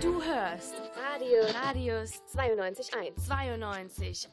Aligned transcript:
Du 0.00 0.22
hörst 0.22 0.74
Radio 1.14 1.38
Radius 1.64 2.22
92.1. 2.34 3.12
92.1. 3.28 4.28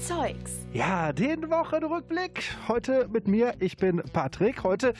Zeugs. 0.00 0.66
Ja, 0.72 1.12
den 1.12 1.48
Wochenrückblick. 1.48 2.42
Heute 2.66 3.06
mit 3.08 3.28
mir. 3.28 3.54
Ich 3.60 3.76
bin 3.76 4.02
Patrick. 4.12 4.64
Heute 4.64 4.92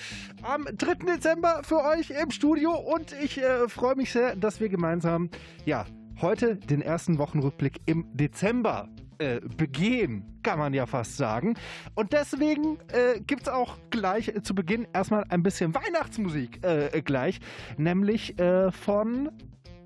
am 0.42 0.66
3. 0.66 1.14
Dezember 1.14 1.62
für 1.64 1.82
euch 1.82 2.10
im 2.10 2.30
Studio 2.30 2.72
und 2.74 3.12
ich 3.12 3.38
äh, 3.38 3.68
freue 3.68 3.96
mich 3.96 4.12
sehr, 4.12 4.36
dass 4.36 4.60
wir 4.60 4.68
gemeinsam, 4.68 5.30
ja, 5.64 5.84
heute 6.20 6.56
den 6.56 6.80
ersten 6.80 7.18
Wochenrückblick 7.18 7.80
im 7.86 8.06
Dezember 8.16 8.88
äh, 9.18 9.40
begehen, 9.56 10.24
kann 10.42 10.58
man 10.58 10.74
ja 10.74 10.86
fast 10.86 11.16
sagen. 11.16 11.54
Und 11.94 12.12
deswegen 12.12 12.78
äh, 12.88 13.20
gibt 13.20 13.42
es 13.42 13.48
auch 13.48 13.76
gleich 13.90 14.28
äh, 14.28 14.42
zu 14.42 14.54
Beginn 14.54 14.86
erstmal 14.92 15.24
ein 15.28 15.42
bisschen 15.42 15.74
Weihnachtsmusik 15.74 16.64
äh, 16.64 17.02
gleich, 17.02 17.40
nämlich 17.76 18.38
äh, 18.38 18.70
von 18.72 19.30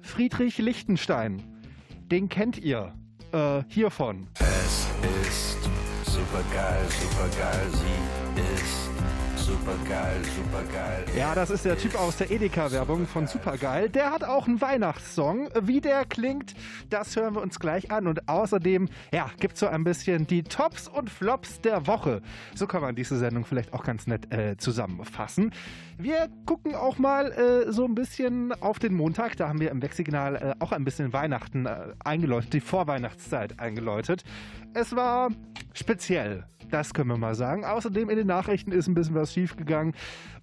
Friedrich 0.01 0.59
Lichtenstein. 0.59 1.43
Den 2.11 2.29
kennt 2.29 2.59
ihr 2.59 2.95
äh, 3.33 3.63
hiervon. 3.69 4.29
Es 4.41 4.89
ist 5.29 5.59
super 6.05 6.43
geil, 6.53 6.87
super 6.89 7.29
geil, 7.39 7.67
sie 7.73 8.41
ist 8.41 8.88
super 9.69 9.91
geil, 9.91 10.17
super 10.25 10.63
geil. 10.73 11.05
Ja, 11.17 11.35
das 11.35 11.51
ist 11.51 11.65
der 11.65 11.77
Typ 11.77 11.95
aus 11.95 12.17
der 12.17 12.31
Edeka-Werbung 12.31 13.07
von 13.07 13.27
Supergeil. 13.27 13.91
Der 13.91 14.11
hat 14.11 14.25
auch 14.25 14.47
einen 14.47 14.61
Weihnachtssong. 14.61 15.51
Wie 15.61 15.81
der 15.81 16.07
klingt, 16.07 16.55
das 16.89 17.15
hören 17.17 17.35
wir 17.35 17.43
uns 17.43 17.61
gleich 17.61 17.91
an. 17.91 18.07
Und 18.07 18.29
außerdem, 18.29 18.89
ja, 19.13 19.31
gibt 19.41 19.55
es 19.55 19.61
so 19.61 19.67
ein 19.67 19.85
bisschen 19.85 20.27
die 20.27 20.43
Tops 20.43 20.89
und 20.89 21.11
Flops 21.11 21.61
der 21.61 21.87
Woche. 21.87 22.23
So 22.55 22.67
kann 22.67 22.81
man 22.81 22.95
diese 22.95 23.19
Sendung 23.19 23.45
vielleicht 23.45 23.75
auch 23.75 23.85
ganz 23.85 24.07
nett 24.07 24.33
äh, 24.33 24.57
zusammenfassen. 24.57 25.53
Wir 25.99 26.29
gucken 26.47 26.75
auch 26.75 26.99
mal 26.99 27.33
äh, 27.33 27.71
so 27.71 27.85
ein 27.85 27.95
bisschen 27.95 28.53
auf 28.63 28.79
den 28.79 28.95
Montag. 28.95 29.37
Da 29.37 29.49
haben 29.49 29.61
wir 29.61 29.71
im 29.71 29.83
Wechsignal 29.83 30.37
äh, 30.37 30.55
auch 30.61 30.73
ein 30.73 30.85
bisschen 30.85 31.13
Weihnachten 31.13 31.67
äh, 31.67 31.95
eingeläutet, 32.03 32.55
die 32.55 32.61
Vorweihnachtszeit 32.61 33.61
eingeläutet. 33.61 34.25
Es 34.73 34.97
war 34.97 35.29
speziell. 35.75 36.45
Das 36.71 36.93
können 36.93 37.09
wir 37.09 37.17
mal 37.17 37.35
sagen. 37.35 37.65
Außerdem 37.65 38.11
in 38.11 38.17
den 38.17 38.27
Nachrichten 38.27 38.73
ist 38.73 38.89
ein 38.89 38.95
bisschen 38.95 39.15
was 39.15 39.33
schiefgegangen. 39.33 39.95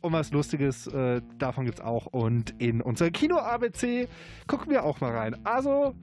Und 0.01 0.13
was 0.13 0.31
Lustiges 0.31 0.87
äh, 0.87 1.21
davon 1.37 1.65
gibt 1.65 1.79
es 1.79 1.85
auch. 1.85 2.07
Und 2.07 2.53
in 2.59 2.81
unser 2.81 3.11
Kino-ABC 3.11 4.07
gucken 4.47 4.71
wir 4.71 4.83
auch 4.83 5.01
mal 5.01 5.15
rein. 5.15 5.35
Also, 5.45 5.93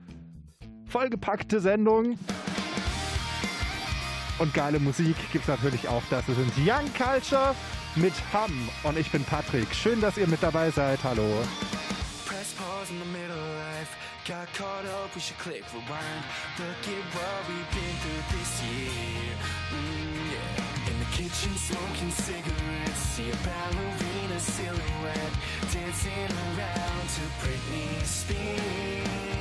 vollgepackte 0.85 1.59
Sendung. 1.59 2.17
Und 4.39 4.53
geile 4.53 4.79
Musik 4.79 5.15
gibt 5.31 5.43
es 5.43 5.47
natürlich 5.47 5.87
auch. 5.87 6.01
Das 6.09 6.25
sind 6.25 6.51
Young 6.57 6.91
Culture 6.97 7.55
mit 7.95 8.13
Hamm. 8.33 8.69
Und 8.83 8.97
ich 8.97 9.11
bin 9.11 9.23
Patrick. 9.23 9.73
Schön, 9.73 10.01
dass 10.01 10.17
ihr 10.17 10.27
mit 10.27 10.41
dabei 10.41 10.71
seid. 10.71 11.03
Hallo. 11.03 11.23
Press 12.25 12.53
pause 12.53 12.91
in 12.91 12.99
the 12.99 13.05
middle 13.05 13.35
of 13.35 13.55
life. 13.57 13.95
Got 14.25 14.47
caught 14.53 14.85
up, 14.85 15.13
we 15.13 15.19
should 15.19 15.37
click 15.37 15.63
rewind. 15.73 16.23
Look 16.57 16.87
at 16.87 17.03
what 17.13 17.47
we've 17.49 17.71
been 17.71 17.95
through 18.01 18.39
this 18.39 18.63
year. 18.63 19.22
Kitchen, 21.13 21.55
smoking 21.55 22.09
cigarettes. 22.09 22.97
See 23.13 23.29
a 23.29 23.35
ballerina 23.45 24.39
silhouette 24.39 25.35
dancing 25.71 26.31
around 26.57 27.05
to 27.15 27.23
Britney 27.39 28.03
Spears. 28.03 29.32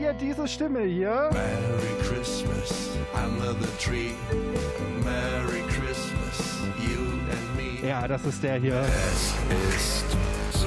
Ihr 0.00 0.12
diese 0.14 0.48
Stimme 0.48 0.82
hier? 0.82 1.30
Merry 1.32 1.94
Christmas 2.02 2.90
under 3.12 3.54
the 3.54 3.68
tree. 3.78 4.14
Merry 5.04 5.62
Christmas, 5.68 6.60
you 6.78 7.00
and 7.30 7.56
me. 7.56 7.86
Ja, 7.86 8.08
das 8.08 8.24
ist 8.24 8.42
der 8.42 8.56
hier. 8.56 8.80
Es 8.80 9.34
ist 9.74 10.16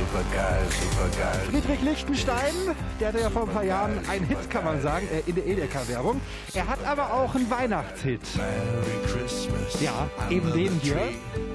super 0.03 0.23
geil, 0.33 0.65
super 0.69 1.09
geil. 1.17 1.39
Friedrich 1.49 1.81
Lichtenstein, 1.81 2.53
der 2.99 3.07
hatte 3.09 3.19
ja 3.19 3.29
vor 3.29 3.43
ein 3.43 3.49
paar 3.49 3.63
Jahren 3.63 3.99
einen 4.09 4.25
Hit, 4.25 4.49
kann 4.49 4.65
man 4.65 4.81
sagen, 4.81 5.07
äh, 5.07 5.29
in 5.29 5.35
der 5.35 5.45
Edeka-Werbung. 5.45 6.19
Er 6.53 6.67
hat 6.67 6.79
aber 6.85 7.13
auch 7.13 7.33
einen 7.35 7.49
Weihnachtshit. 7.49 8.21
Merry 8.35 8.97
Christmas. 9.05 9.81
Ja, 9.81 10.09
eben 10.29 10.51
den 10.51 10.79
hier. 10.81 10.97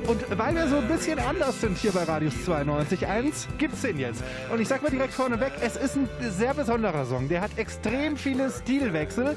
Und 0.07 0.39
weil 0.39 0.55
wir 0.55 0.69
so 0.69 0.77
ein 0.77 0.89
bisschen 0.89 1.19
anders 1.19 1.61
sind 1.61 1.77
hier 1.77 1.93
bei 1.93 2.05
Radius 2.05 2.35
92.1, 2.47 3.47
gibt's 3.59 3.83
den 3.83 3.99
jetzt. 3.99 4.23
Und 4.51 4.61
ich 4.61 4.69
sag 4.69 4.83
mal 4.83 4.91
direkt 4.91 5.13
vorneweg, 5.13 5.53
es 5.61 5.77
ist 5.77 5.97
ein 5.97 6.09
sehr 6.31 6.55
besonderer 6.55 7.05
Song. 7.05 7.29
Der 7.29 7.41
hat 7.43 7.51
extrem 7.59 8.17
viele 8.17 8.51
Stilwechsel. 8.51 9.37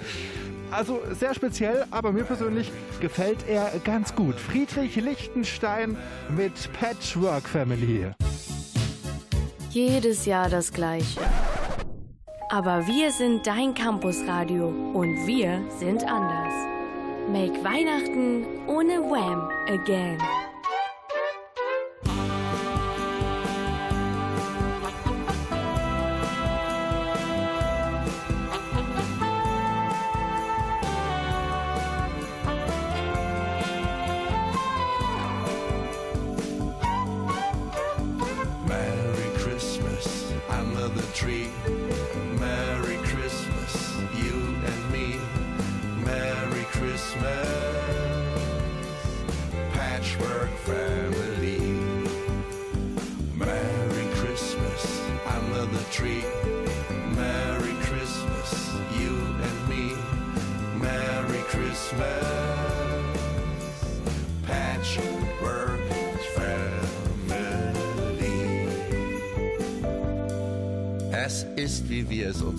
Also 0.72 1.02
sehr 1.12 1.34
speziell, 1.34 1.86
aber 1.92 2.14
mir 2.14 2.24
persönlich 2.24 2.72
gefällt 3.02 3.46
er 3.50 3.74
ganz 3.84 4.16
gut. 4.16 4.40
Friedrich 4.40 4.96
Lichtenstein 4.96 5.98
mit 6.30 6.72
Patchwork 6.72 7.50
Family. 7.50 8.14
Jedes 9.74 10.26
Jahr 10.26 10.50
das 10.50 10.74
Gleiche. 10.74 11.22
Aber 12.50 12.88
wir 12.88 13.10
sind 13.12 13.48
dein 13.48 13.74
Campusradio 13.74 14.68
und 14.68 15.26
wir 15.26 15.62
sind 15.80 16.04
anders. 16.04 16.54
Make 17.30 17.64
Weihnachten 17.64 18.68
ohne 18.68 19.00
Wham 19.00 19.50
again. 19.70 20.18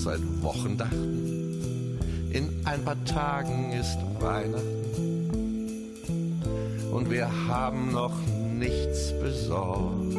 Seit 0.03 0.21
Wochen 0.43 0.77
dachten. 0.77 1.99
In 2.33 2.49
ein 2.65 2.85
paar 2.85 3.03
Tagen 3.05 3.73
ist 3.73 3.99
Weihnachten. 4.21 4.83
Und 6.93 7.11
wir 7.11 7.29
haben 7.49 7.93
noch 7.93 8.15
nichts 8.59 9.13
besorgt. 9.23 10.17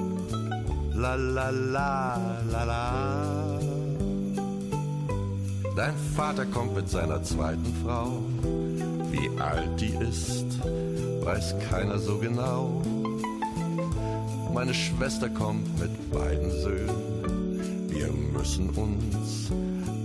La 0.94 1.16
la 1.16 1.50
la 1.50 2.42
la 2.52 2.64
la. 2.64 3.60
Dein 5.76 5.96
Vater 6.16 6.46
kommt 6.46 6.76
mit 6.76 6.88
seiner 6.88 7.22
zweiten 7.24 7.74
Frau. 7.84 8.22
Wie 9.12 9.30
alt 9.42 9.82
die 9.82 9.94
ist, 9.96 10.46
weiß 11.24 11.56
keiner 11.70 11.98
so 11.98 12.20
genau. 12.20 12.82
Meine 14.54 14.74
Schwester 14.74 15.30
kommt 15.30 15.68
mit 15.80 16.12
beiden 16.12 16.52
Söhnen. 16.52 17.90
Wir 17.90 18.12
müssen 18.12 18.70
uns 18.72 19.52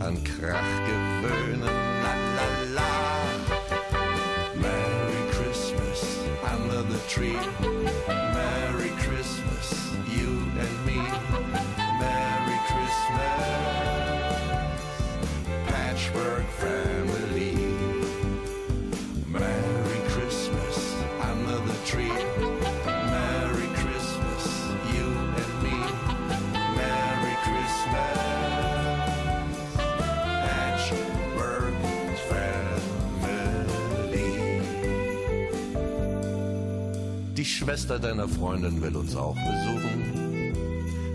an 0.01 0.17
Krach 0.25 0.73
gewöhnen. 0.87 1.63
La 2.03 2.15
la 2.37 2.47
la. 2.77 2.93
Merry 4.55 5.23
Christmas 5.33 6.01
under 6.53 6.83
the 6.83 6.99
tree. 7.09 7.39
Merry 8.09 8.91
Christmas, 9.03 9.58
Schwester 37.69 37.99
deiner 37.99 38.27
Freundin 38.27 38.81
will 38.81 38.97
uns 38.97 39.15
auch 39.15 39.35
besuchen. 39.35 40.55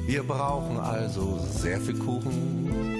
Wir 0.05 0.21
brauchen 0.21 0.77
also 0.77 1.43
sehr 1.49 1.81
viel 1.81 1.97
Kuchen. 1.97 2.99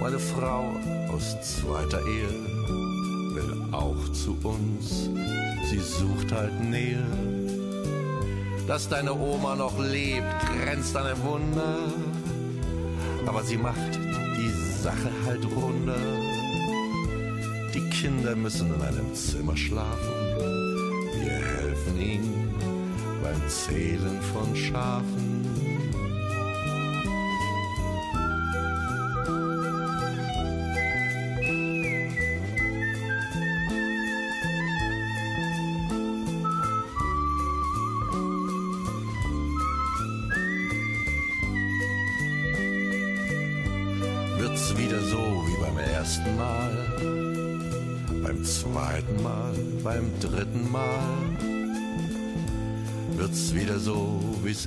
Meine 0.00 0.18
Frau 0.18 0.72
aus 1.12 1.36
zweiter 1.42 2.00
Ehe 2.06 2.30
will 3.34 3.62
auch 3.72 4.08
zu 4.12 4.38
uns. 4.42 5.10
Sie 5.68 5.80
sucht 5.80 6.32
halt 6.32 6.58
Nähe. 6.62 7.04
Dass 8.66 8.88
deine 8.88 9.12
Oma 9.12 9.54
noch 9.54 9.78
lebt, 9.78 10.24
grenzt 10.62 10.96
an 10.96 11.08
ein 11.08 11.22
Wunder. 11.22 11.76
Aber 13.26 13.42
sie 13.42 13.58
macht 13.58 13.98
die 14.38 14.82
Sache 14.82 15.10
halt 15.26 15.44
runter. 15.44 16.00
Die 17.74 17.86
Kinder 17.90 18.34
müssen 18.34 18.74
in 18.74 18.80
einem 18.80 19.14
Zimmer 19.14 19.58
schlafen. 19.58 20.17
Zählen 23.48 24.20
von 24.20 24.54
Schafen. 24.54 25.27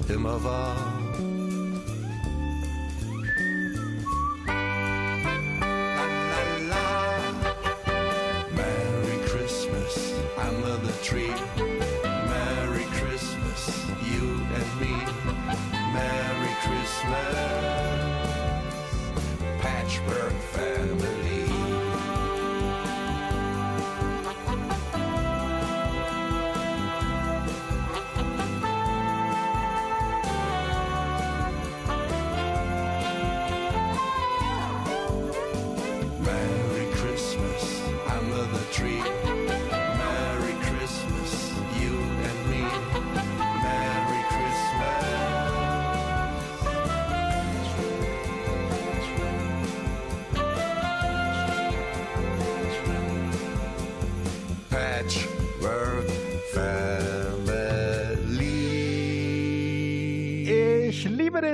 Immer 0.09 0.43
war. 0.43 0.80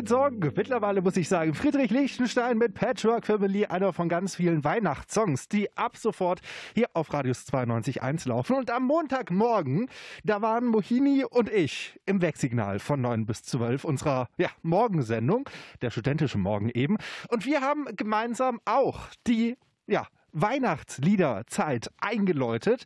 Song. 0.08 0.40
Mittlerweile 0.56 1.02
muss 1.02 1.18
ich 1.18 1.28
sagen, 1.28 1.54
Friedrich 1.54 1.92
Lichtenstein 1.92 2.58
mit 2.58 2.74
Patchwork 2.74 3.26
Family, 3.26 3.66
einer 3.66 3.92
von 3.92 4.08
ganz 4.08 4.36
vielen 4.36 4.64
Weihnachtssongs, 4.64 5.50
die 5.50 5.76
ab 5.76 5.98
sofort 5.98 6.40
hier 6.74 6.88
auf 6.94 7.12
Radius 7.12 7.46
92.1 7.48 8.28
laufen. 8.30 8.56
Und 8.56 8.72
am 8.72 8.84
Montagmorgen, 8.84 9.90
da 10.24 10.42
waren 10.42 10.68
Mohini 10.68 11.26
und 11.26 11.52
ich 11.52 12.00
im 12.06 12.22
Wegsignal 12.22 12.80
von 12.80 13.02
9 13.02 13.26
bis 13.26 13.44
12 13.44 13.84
unserer 13.84 14.30
ja, 14.38 14.50
Morgensendung, 14.62 15.50
der 15.82 15.90
studentische 15.90 16.38
Morgen 16.38 16.70
eben. 16.70 16.98
Und 17.28 17.46
wir 17.46 17.60
haben 17.60 17.86
gemeinsam 17.98 18.62
auch 18.64 19.08
die 19.28 19.58
ja, 19.88 20.08
Weihnachtsliederzeit 20.32 21.92
eingeläutet. 22.00 22.86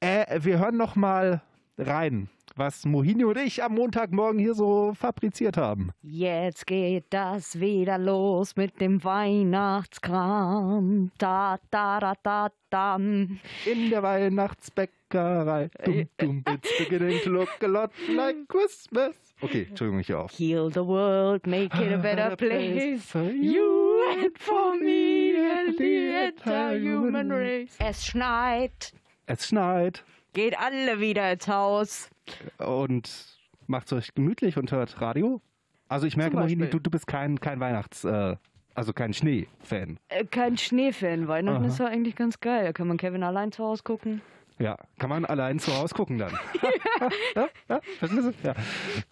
Äh, 0.00 0.40
wir 0.42 0.58
hören 0.58 0.78
noch 0.78 0.96
mal 0.96 1.42
rein, 1.76 2.30
was 2.58 2.84
Mohini 2.84 3.24
und 3.24 3.38
ich 3.38 3.62
am 3.62 3.74
Montagmorgen 3.74 4.40
hier 4.40 4.54
so 4.54 4.92
fabriziert 4.94 5.56
haben. 5.56 5.92
Jetzt 6.02 6.66
geht 6.66 7.06
das 7.10 7.60
wieder 7.60 7.98
los 7.98 8.56
mit 8.56 8.80
dem 8.80 9.04
Weihnachtskram. 9.04 11.12
Da, 11.18 11.58
da, 11.70 12.00
da, 12.00 12.14
da, 12.22 12.48
dam. 12.70 13.38
In 13.64 13.90
der 13.90 14.02
Weihnachtsbäckerei. 14.02 15.70
Dum, 15.84 16.08
dum, 16.18 16.42
it's 16.52 16.76
beginning 16.78 17.20
to 17.22 17.30
look 17.30 17.48
a 17.62 17.66
lot 17.66 17.92
like 18.08 18.48
Christmas. 18.48 19.14
Okay, 19.40 19.66
Entschuldigung, 19.68 20.00
ich 20.00 20.08
höre 20.08 20.24
auf. 20.24 20.32
Heal 20.32 20.68
the 20.72 20.84
world, 20.84 21.46
make 21.46 21.72
it 21.80 21.92
a 21.92 21.98
better 21.98 22.34
place. 22.36 23.04
for 23.04 23.22
You 23.22 24.00
and 24.10 24.36
for 24.36 24.74
me 24.76 25.34
and 25.36 25.78
the 25.78 26.26
entire 26.26 26.76
human 26.78 27.30
race. 27.30 27.76
Es 27.78 28.04
schneit. 28.04 28.92
Es 29.26 29.46
schneit 29.46 30.02
Geht 30.34 30.58
alle 30.58 31.00
wieder 31.00 31.32
ins 31.32 31.48
Haus. 31.48 32.10
Und 32.58 33.38
macht 33.66 33.92
euch 33.92 34.14
gemütlich 34.14 34.56
und 34.56 34.72
hört 34.72 35.00
Radio. 35.00 35.40
Also 35.88 36.06
ich 36.06 36.16
merke, 36.16 36.36
Mohini, 36.36 36.68
du, 36.68 36.78
du 36.78 36.90
bist 36.90 37.06
kein, 37.06 37.40
kein 37.40 37.60
Weihnachts-, 37.60 38.04
äh, 38.04 38.36
also 38.74 38.92
kein 38.92 39.12
Schnee-Fan. 39.12 39.98
Äh, 40.08 40.24
kein 40.24 40.56
Schneefan. 40.56 41.28
Weihnachten 41.28 41.64
Aha. 41.64 41.68
ist 41.68 41.78
ja 41.78 41.86
eigentlich 41.86 42.14
ganz 42.14 42.40
geil. 42.40 42.64
Da 42.64 42.72
kann 42.72 42.86
man 42.86 42.96
Kevin 42.96 43.22
allein 43.22 43.52
zu 43.52 43.64
Hause 43.64 43.82
gucken. 43.82 44.20
Ja, 44.58 44.76
kann 44.98 45.08
man 45.08 45.24
allein 45.24 45.58
zu 45.58 45.74
Hause 45.76 45.94
gucken 45.94 46.18
dann. 46.18 46.32
ja, 47.34 47.48
ja, 47.68 47.80
verstehst 47.98 48.26
du? 48.26 48.32
Ja, 48.42 48.54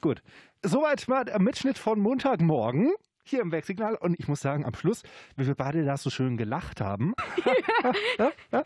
gut. 0.00 0.22
Soweit 0.62 1.06
mal 1.08 1.24
der 1.24 1.40
Mitschnitt 1.40 1.78
von 1.78 2.00
Montagmorgen 2.00 2.92
hier 3.28 3.40
im 3.40 3.52
Wegsignal. 3.52 3.94
Und 3.96 4.18
ich 4.18 4.28
muss 4.28 4.40
sagen, 4.40 4.64
am 4.64 4.74
Schluss, 4.74 5.02
wie 5.36 5.46
wir 5.46 5.54
beide 5.54 5.84
da 5.84 5.96
so 5.96 6.10
schön 6.10 6.36
gelacht 6.36 6.80
haben. 6.80 7.14
ja, 8.18 8.30
ja? 8.52 8.62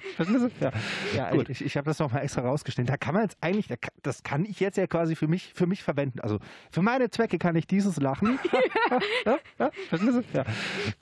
Ja, 0.60 0.72
ja 1.14 1.30
Gut. 1.30 1.48
ich, 1.48 1.64
ich 1.64 1.76
habe 1.76 1.86
das 1.86 1.98
nochmal 1.98 2.22
extra 2.22 2.42
rausgestellt. 2.42 2.88
Da 2.88 2.96
kann 2.96 3.14
man 3.14 3.24
jetzt 3.24 3.36
eigentlich, 3.40 3.68
das 4.02 4.22
kann 4.22 4.44
ich 4.44 4.60
jetzt 4.60 4.76
ja 4.76 4.86
quasi 4.86 5.16
für 5.16 5.28
mich, 5.28 5.52
für 5.54 5.66
mich 5.66 5.82
verwenden. 5.82 6.20
Also 6.20 6.38
für 6.70 6.82
meine 6.82 7.10
Zwecke 7.10 7.38
kann 7.38 7.56
ich 7.56 7.66
dieses 7.66 7.96
Lachen. 7.96 8.38
ja, 10.32 10.44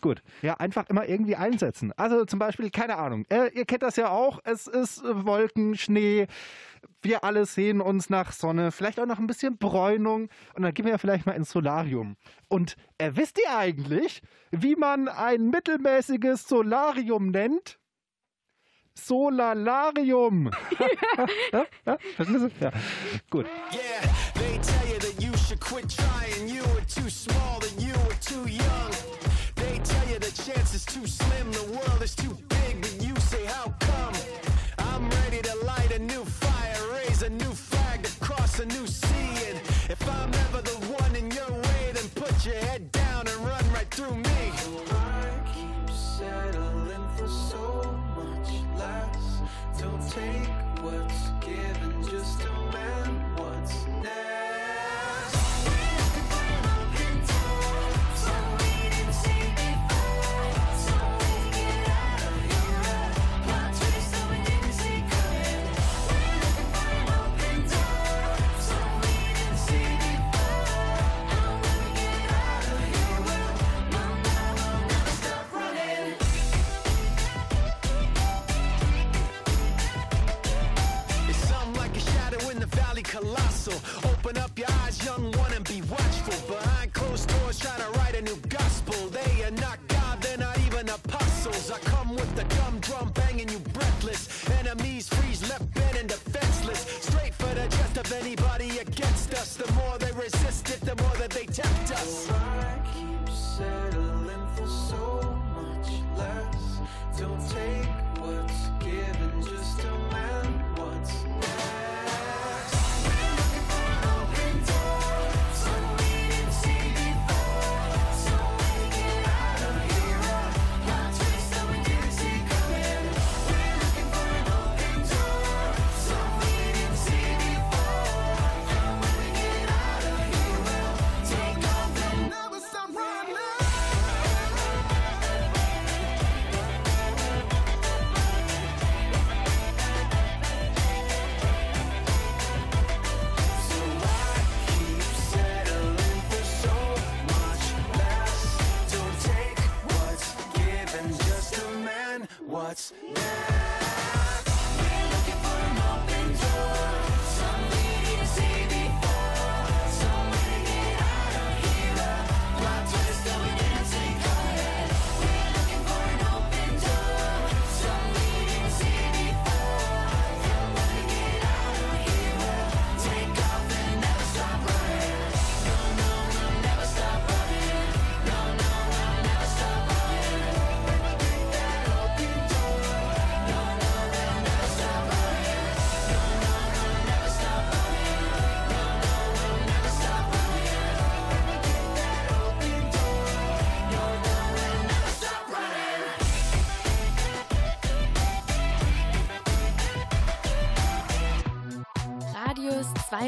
gut. 0.01 0.23
Ja, 0.43 0.55
einfach 0.55 0.89
immer 0.89 1.09
irgendwie 1.09 1.37
einsetzen. 1.37 1.93
Also 1.97 2.25
zum 2.25 2.39
Beispiel, 2.39 2.71
keine 2.71 2.97
Ahnung, 2.97 3.25
äh, 3.29 3.49
ihr 3.55 3.65
kennt 3.65 3.83
das 3.83 3.97
ja 3.97 4.11
auch, 4.11 4.41
es 4.45 4.67
ist 4.67 5.03
Wolken, 5.05 5.77
Schnee, 5.77 6.27
wir 7.03 7.25
alle 7.25 7.47
sehen 7.47 7.81
uns 7.81 8.11
nach 8.11 8.33
Sonne, 8.33 8.73
vielleicht 8.73 9.01
auch 9.01 9.07
noch 9.07 9.19
ein 9.19 9.27
bisschen 9.27 9.59
Bräunung 9.59 10.29
und 10.55 10.63
dann 10.63 10.75
gehen 10.75 10.87
wir 10.87 10.99
vielleicht 10.99 11.27
mal 11.27 11.33
ins 11.33 11.51
Solarium. 11.51 12.17
Und 12.49 12.77
äh, 12.99 13.13
wisst 13.15 13.39
ihr 13.39 13.57
eigentlich, 13.57 14.23
wie 14.51 14.77
man 14.77 15.09
ein 15.09 15.51
mittelmäßiges 15.51 16.49
Solarium 16.49 17.31
nennt? 17.31 17.79
Solalarium. 18.95 20.51
ja, 21.53 21.67
ja? 21.87 21.99
Ja, 22.61 22.73
gut. 23.31 23.47
Yeah, 23.73 24.01
they 24.35 24.59
tell 24.59 24.89
you 24.93 24.99
that 24.99 25.23
you 25.23 25.37
should 25.37 25.61
quit 25.61 25.89
trying. 25.89 26.49
You 26.49 26.63
were 26.75 26.85
too 26.87 27.09
small, 27.09 27.61
that 27.61 27.75
you 27.81 27.93
were 27.93 28.19
too 28.21 28.49
young. 28.51 28.91
They 29.55 29.79
tell 29.85 30.09
you 30.09 30.19
the 30.19 30.33
chance 30.33 30.75
is 30.75 30.85
too 30.85 31.07
slim, 31.07 31.53
the 31.53 31.65
world 31.73 32.03
is 32.03 32.15
too 32.15 32.37
big, 32.49 32.81
but 32.81 32.97
you 33.01 33.15
say, 33.17 33.45
How 33.47 33.73
come? 33.81 34.15
I'm 34.79 35.09
ready 35.11 35.43
to 35.43 35.48
if 39.91 40.07
I'm 40.07 40.38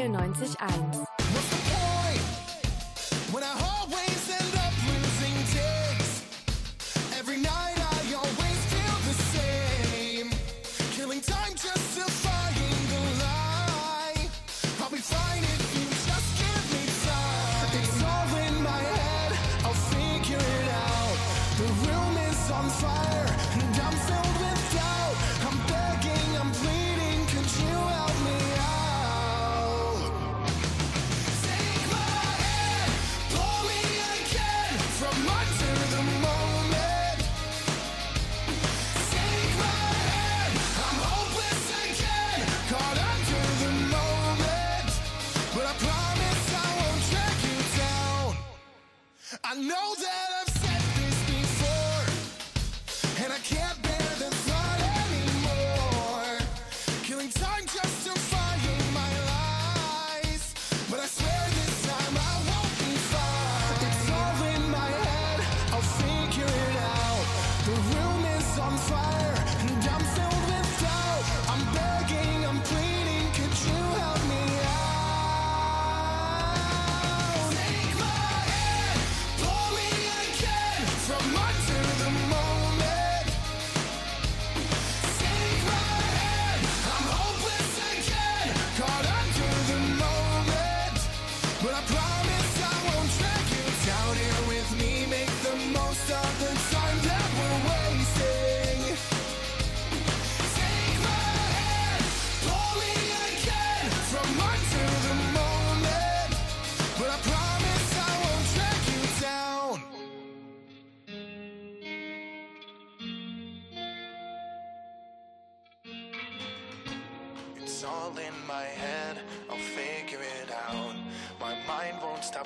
93.1 0.07 1.00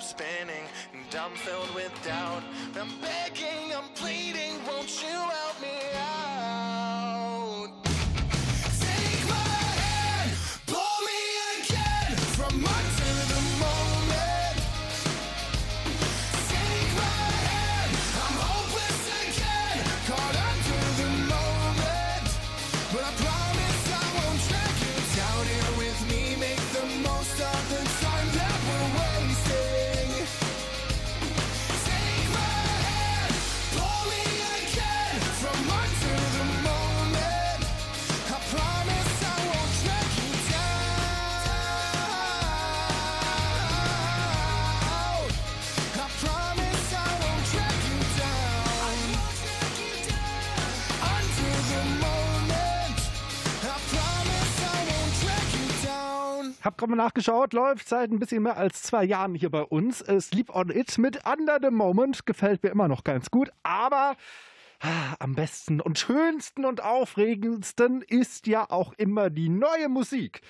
spinning 0.05 0.65
and 0.93 1.15
I'm 1.15 1.31
filled 1.31 1.73
with 1.73 1.91
doubt. 2.05 2.43
I'm 2.79 2.93
begging, 3.01 3.73
I'm 3.75 3.89
pleading, 3.95 4.53
won't 4.67 5.01
you? 5.01 5.34
habe 56.75 56.87
gerade 56.87 56.97
mal 56.97 57.03
nachgeschaut, 57.03 57.53
läuft 57.53 57.87
seit 57.87 58.11
ein 58.11 58.19
bisschen 58.19 58.43
mehr 58.43 58.57
als 58.57 58.83
zwei 58.83 59.03
Jahren 59.05 59.33
hier 59.33 59.49
bei 59.49 59.61
uns. 59.61 60.01
Äh, 60.01 60.19
Sleep 60.19 60.53
on 60.53 60.69
It 60.69 60.97
mit 60.97 61.19
Under 61.25 61.59
the 61.61 61.69
Moment 61.69 62.25
gefällt 62.25 62.63
mir 62.63 62.69
immer 62.69 62.87
noch 62.87 63.03
ganz 63.03 63.31
gut, 63.31 63.49
aber 63.63 64.15
ah, 64.81 65.15
am 65.19 65.35
besten 65.35 65.79
und 65.79 65.97
schönsten 65.99 66.65
und 66.65 66.83
aufregendsten 66.83 68.01
ist 68.01 68.47
ja 68.47 68.69
auch 68.69 68.93
immer 68.97 69.29
die 69.29 69.49
neue 69.49 69.87
Musik. 69.89 70.41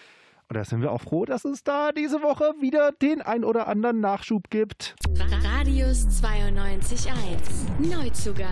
Und 0.47 0.57
da 0.57 0.65
sind 0.65 0.81
wir 0.81 0.91
auch 0.91 1.01
froh, 1.01 1.25
dass 1.25 1.45
es 1.45 1.63
da 1.63 1.91
diese 1.91 2.21
Woche 2.21 2.53
wieder 2.59 2.91
den 2.91 3.21
ein 3.21 3.43
oder 3.43 3.67
anderen 3.67 3.99
Nachschub 3.99 4.49
gibt. 4.49 4.95
Radius 5.43 6.07
92.1 6.23 7.13
Neuzugang. 7.79 8.49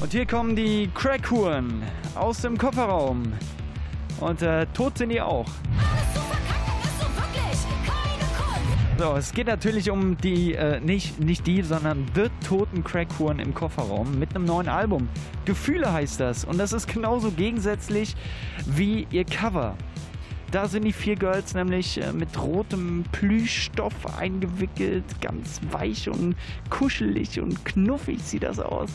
Und 0.00 0.12
hier 0.12 0.26
kommen 0.26 0.56
die 0.56 0.88
Crackhuren 0.94 1.82
aus 2.14 2.42
dem 2.42 2.58
Kofferraum. 2.58 3.32
Und 4.20 4.42
äh, 4.42 4.66
tot 4.74 4.98
sind 4.98 5.10
die 5.10 5.20
auch. 5.20 5.48
Alles 5.78 6.14
super. 6.14 6.41
So, 9.02 9.16
es 9.16 9.32
geht 9.32 9.48
natürlich 9.48 9.90
um 9.90 10.16
die, 10.16 10.54
äh, 10.54 10.78
nicht, 10.78 11.18
nicht 11.18 11.44
die, 11.48 11.62
sondern 11.62 12.06
The 12.14 12.30
Toten 12.46 12.84
Crackhuren 12.84 13.40
im 13.40 13.52
Kofferraum 13.52 14.16
mit 14.16 14.36
einem 14.36 14.44
neuen 14.44 14.68
Album. 14.68 15.08
Gefühle 15.44 15.92
heißt 15.92 16.20
das. 16.20 16.44
Und 16.44 16.56
das 16.58 16.72
ist 16.72 16.86
genauso 16.86 17.32
gegensätzlich 17.32 18.14
wie 18.64 19.08
ihr 19.10 19.24
Cover. 19.24 19.74
Da 20.52 20.68
sind 20.68 20.84
die 20.84 20.92
vier 20.92 21.16
Girls 21.16 21.54
nämlich 21.54 21.98
äh, 21.98 22.12
mit 22.12 22.38
rotem 22.38 23.04
Plüschstoff 23.10 24.18
eingewickelt, 24.18 25.02
ganz 25.22 25.62
weich 25.70 26.10
und 26.10 26.36
kuschelig 26.68 27.40
und 27.40 27.64
knuffig 27.64 28.22
sieht 28.22 28.42
das 28.42 28.60
aus. 28.60 28.90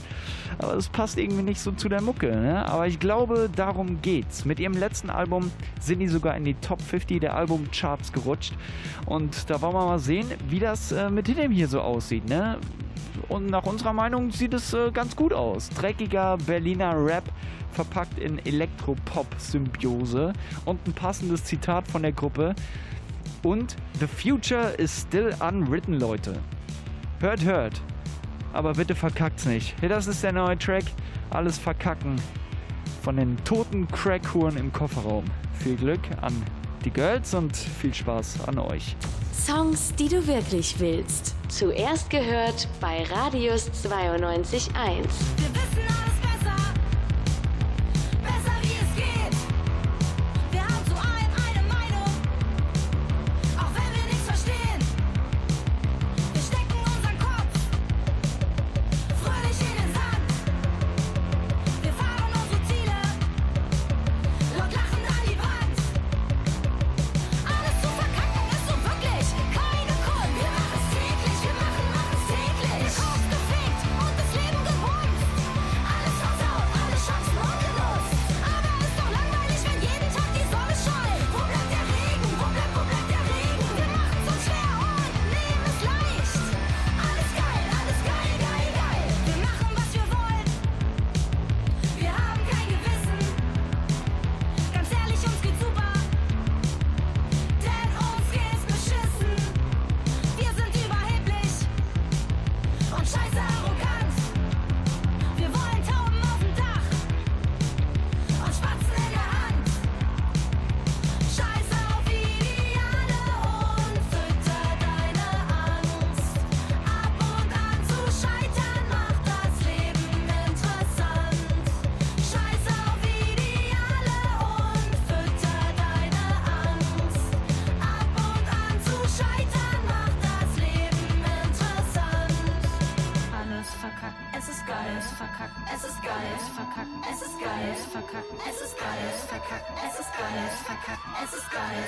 Aber 0.59 0.75
das 0.75 0.87
passt 0.87 1.17
irgendwie 1.17 1.41
nicht 1.41 1.59
so 1.59 1.71
zu 1.71 1.89
der 1.89 2.03
Mucke. 2.03 2.27
Ne? 2.27 2.63
Aber 2.63 2.85
ich 2.85 2.99
glaube, 2.99 3.49
darum 3.55 4.03
geht's. 4.03 4.45
Mit 4.45 4.59
ihrem 4.59 4.77
letzten 4.77 5.09
Album 5.09 5.51
sind 5.81 5.97
die 5.97 6.07
sogar 6.07 6.37
in 6.37 6.43
die 6.43 6.53
Top 6.53 6.79
50 6.79 7.21
der 7.21 7.35
Albumcharts 7.35 8.13
gerutscht. 8.13 8.53
Und 9.07 9.49
da 9.49 9.59
wollen 9.59 9.73
wir 9.73 9.85
mal 9.85 9.99
sehen, 9.99 10.27
wie 10.49 10.59
das 10.59 10.91
äh, 10.91 11.09
mit 11.09 11.27
dem 11.27 11.51
hier 11.51 11.67
so 11.67 11.81
aussieht. 11.81 12.29
Ne? 12.29 12.59
Und 13.29 13.47
nach 13.47 13.63
unserer 13.63 13.93
Meinung 13.93 14.31
sieht 14.31 14.53
es 14.53 14.73
äh, 14.73 14.91
ganz 14.91 15.15
gut 15.15 15.33
aus. 15.33 15.69
Dreckiger 15.69 16.37
Berliner 16.37 16.93
Rap 17.05 17.23
verpackt 17.71 18.17
in 18.19 18.39
Elektropop-Symbiose 18.45 20.33
und 20.65 20.87
ein 20.87 20.93
passendes 20.93 21.43
Zitat 21.43 21.87
von 21.87 22.01
der 22.01 22.13
Gruppe. 22.13 22.55
Und 23.43 23.75
The 23.99 24.07
Future 24.07 24.71
is 24.77 25.01
still 25.01 25.35
unwritten, 25.39 25.99
Leute. 25.99 26.39
Hört, 27.19 27.43
hört. 27.43 27.81
Aber 28.53 28.73
bitte 28.73 28.95
verkackt's 28.95 29.45
nicht. 29.45 29.75
Das 29.81 30.07
ist 30.07 30.23
der 30.23 30.31
neue 30.31 30.57
Track. 30.57 30.85
Alles 31.29 31.57
verkacken. 31.57 32.15
Von 33.03 33.17
den 33.17 33.37
toten 33.43 33.87
Crackhuren 33.87 34.57
im 34.57 34.71
Kofferraum. 34.71 35.25
Viel 35.59 35.75
Glück 35.75 36.01
an 36.21 36.33
die 36.87 36.93
Girls 36.93 37.33
und 37.33 37.55
viel 37.55 37.93
Spaß 37.93 38.47
an 38.47 38.59
euch. 38.59 38.95
Songs, 39.45 39.93
die 39.95 40.07
du 40.07 40.25
wirklich 40.25 40.79
willst. 40.79 41.35
Zuerst 41.49 42.09
gehört 42.09 42.67
bei 42.79 43.03
Radius 43.03 43.69
92.1. 43.85 45.66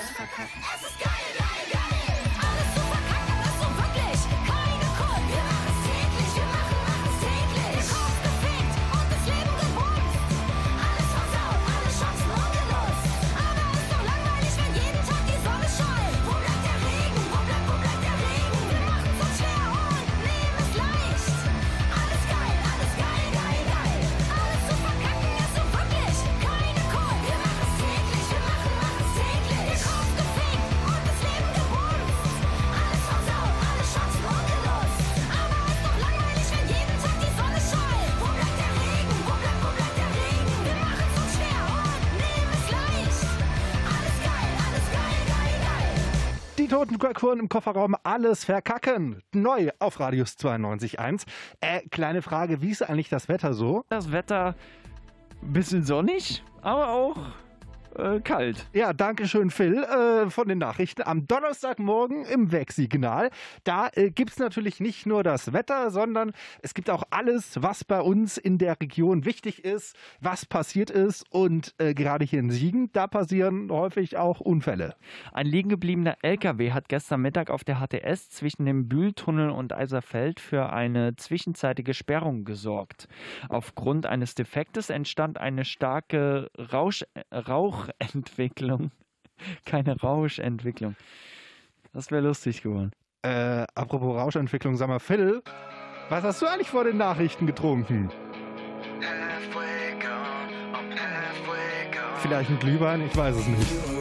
ist 0.02 0.16
geil, 0.16 0.99
Crackhuren 46.88 47.40
im 47.40 47.48
Kofferraum 47.48 47.94
alles 48.04 48.44
verkacken. 48.44 49.22
Neu 49.34 49.68
auf 49.80 50.00
Radius 50.00 50.36
92.1. 50.38 51.24
Äh, 51.60 51.82
kleine 51.90 52.22
Frage, 52.22 52.62
wie 52.62 52.70
ist 52.70 52.82
eigentlich 52.82 53.10
das 53.10 53.28
Wetter 53.28 53.52
so? 53.52 53.84
Das 53.90 54.12
Wetter 54.12 54.54
bisschen 55.42 55.84
sonnig, 55.84 56.42
aber 56.62 56.88
auch 56.88 57.16
äh, 57.96 58.20
kalt. 58.20 58.66
Ja, 58.72 58.92
danke 58.92 59.26
schön, 59.26 59.50
Phil, 59.50 59.82
äh, 59.82 60.30
von 60.30 60.48
den 60.48 60.58
Nachrichten 60.58 61.02
am 61.02 61.26
Donnerstagmorgen 61.26 62.24
im 62.24 62.52
Wegsignal. 62.52 63.30
Da 63.64 63.88
äh, 63.94 64.10
gibt 64.10 64.30
es 64.30 64.38
natürlich 64.38 64.80
nicht 64.80 65.06
nur 65.06 65.22
das 65.22 65.52
Wetter, 65.52 65.90
sondern 65.90 66.32
es 66.62 66.74
gibt 66.74 66.90
auch 66.90 67.04
alles, 67.10 67.62
was 67.62 67.84
bei 67.84 68.00
uns 68.00 68.38
in 68.38 68.58
der 68.58 68.80
Region 68.80 69.24
wichtig 69.24 69.64
ist, 69.64 69.96
was 70.20 70.46
passiert 70.46 70.90
ist. 70.90 71.24
Und 71.30 71.74
äh, 71.78 71.94
gerade 71.94 72.24
hier 72.24 72.40
in 72.40 72.50
Siegen, 72.50 72.90
da 72.92 73.06
passieren 73.06 73.70
häufig 73.70 74.16
auch 74.16 74.40
Unfälle. 74.40 74.94
Ein 75.32 75.46
liegen 75.46 75.68
gebliebener 75.68 76.16
LKW 76.22 76.72
hat 76.72 76.88
gestern 76.88 77.22
Mittag 77.22 77.50
auf 77.50 77.64
der 77.64 77.80
HTS 77.80 78.30
zwischen 78.30 78.66
dem 78.66 78.88
Bühltunnel 78.88 79.50
und 79.50 79.72
Eiserfeld 79.72 80.40
für 80.40 80.72
eine 80.72 81.16
zwischenzeitige 81.16 81.94
Sperrung 81.94 82.44
gesorgt. 82.44 83.08
Aufgrund 83.48 84.06
eines 84.06 84.34
Defektes 84.34 84.90
entstand 84.90 85.38
eine 85.38 85.64
starke 85.64 86.50
Rausch, 86.58 87.04
Rauchentwicklung. 87.88 88.90
Keine 89.64 89.98
Rauschentwicklung. 90.00 90.96
Das 91.92 92.10
wäre 92.10 92.22
lustig 92.22 92.62
geworden. 92.62 92.92
Äh, 93.22 93.66
apropos 93.74 94.16
Rauschentwicklung, 94.16 94.76
sag 94.76 94.88
mal, 94.88 94.98
Phil, 94.98 95.42
was 96.08 96.24
hast 96.24 96.42
du 96.42 96.46
eigentlich 96.46 96.70
vor 96.70 96.84
den 96.84 96.96
Nachrichten 96.96 97.46
getrunken? 97.46 98.10
Vielleicht 102.16 102.50
ein 102.50 102.58
Glühwein? 102.58 103.06
Ich 103.06 103.16
weiß 103.16 103.36
es 103.36 103.46
nicht. 103.46 104.00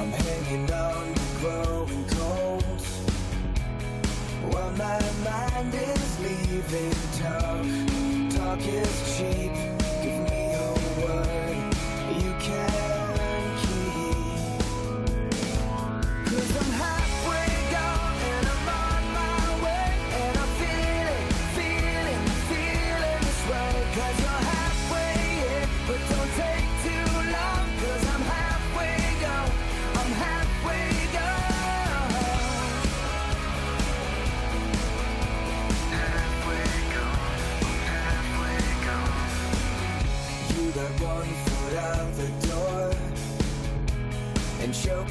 I'm 0.00 0.10
hanging 0.12 0.70
on 0.70 1.14
to 1.14 1.20
growing 1.40 2.06
cold, 2.06 3.09
While 4.50 4.72
my 4.72 5.00
mind 5.24 5.74
is 5.74 6.20
leaving 6.20 6.98
town 7.18 8.30
Talk 8.30 8.60
is 8.60 9.16
cheap, 9.16 9.52
give 10.02 10.20
me 10.30 10.54
a 10.54 10.68
word 11.00 11.74
You 12.22 12.34
can't. 12.40 12.79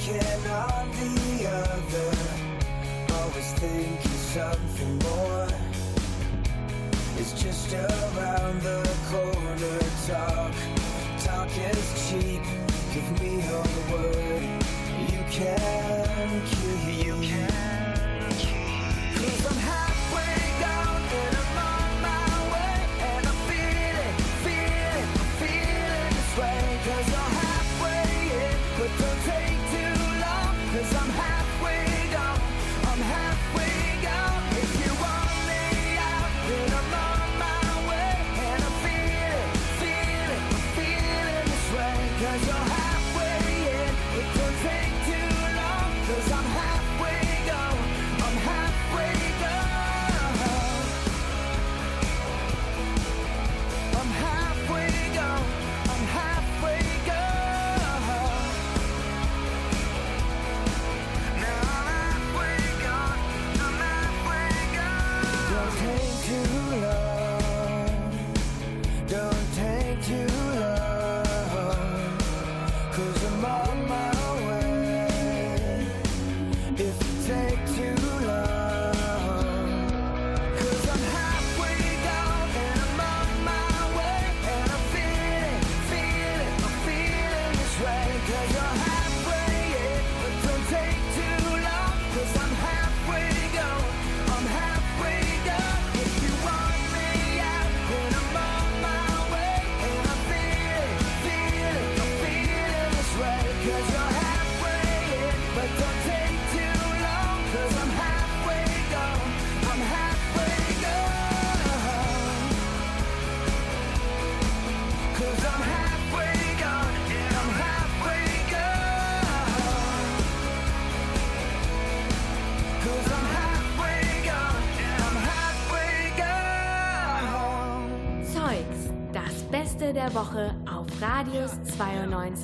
thinking 0.09 0.51
on 0.51 0.89
the 0.91 1.49
other, 1.49 2.17
always 3.13 3.53
thinking 3.53 4.11
something 4.11 4.97
more. 4.99 5.47
It's 7.17 7.33
just 7.41 7.73
around 7.73 8.61
the 8.61 8.89
corner. 9.09 9.79
Talk, 10.07 10.53
talk 11.19 11.49
is 11.57 12.09
cheap. 12.09 12.41
Give 12.93 13.21
me 13.21 13.43
your 13.47 13.63
word. 13.91 14.43
You 15.11 15.23
can 15.29 16.41
keep. 16.47 17.05
you 17.05 17.13
can. 17.21 17.78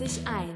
sich 0.07 0.27
ein. 0.27 0.54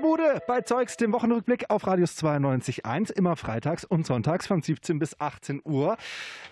Bude 0.00 0.40
bei 0.46 0.60
Zeugs, 0.60 0.96
dem 0.96 1.12
Wochenrückblick 1.12 1.70
auf 1.70 1.86
Radius 1.86 2.16
92.1, 2.22 3.10
immer 3.12 3.34
freitags 3.34 3.84
und 3.84 4.06
sonntags 4.06 4.46
von 4.46 4.62
17 4.62 4.98
bis 4.98 5.20
18 5.20 5.60
Uhr. 5.64 5.96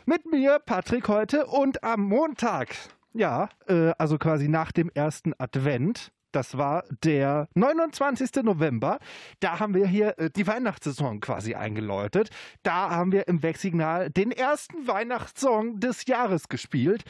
Mit 0.05 0.27
mir, 0.31 0.59
Patrick, 0.59 1.07
heute 1.09 1.47
und 1.47 1.85
am 1.85 2.03
Montag, 2.03 2.75
ja, 3.13 3.49
äh, 3.69 3.93
also 3.99 4.19
quasi 4.19 4.49
nach 4.49 4.73
dem 4.73 4.91
ersten 4.93 5.33
Advent, 5.39 6.11
das 6.33 6.59
war 6.59 6.83
der 7.05 7.49
29. 7.55 8.43
November. 8.43 8.99
Da 9.39 9.61
haben 9.61 9.75
wir 9.75 9.87
hier 9.87 10.19
äh, 10.19 10.31
die 10.31 10.49
Weihnachtssaison 10.49 11.21
quasi 11.21 11.55
eingeläutet. 11.55 12.31
Da 12.65 12.91
haben 12.91 13.13
wir 13.13 13.29
im 13.29 13.45
Wegsignal 13.45 14.11
den 14.11 14.33
ersten 14.33 14.89
Weihnachtssong 14.89 15.79
des 15.79 16.07
Jahres 16.07 16.49
gespielt. 16.49 17.05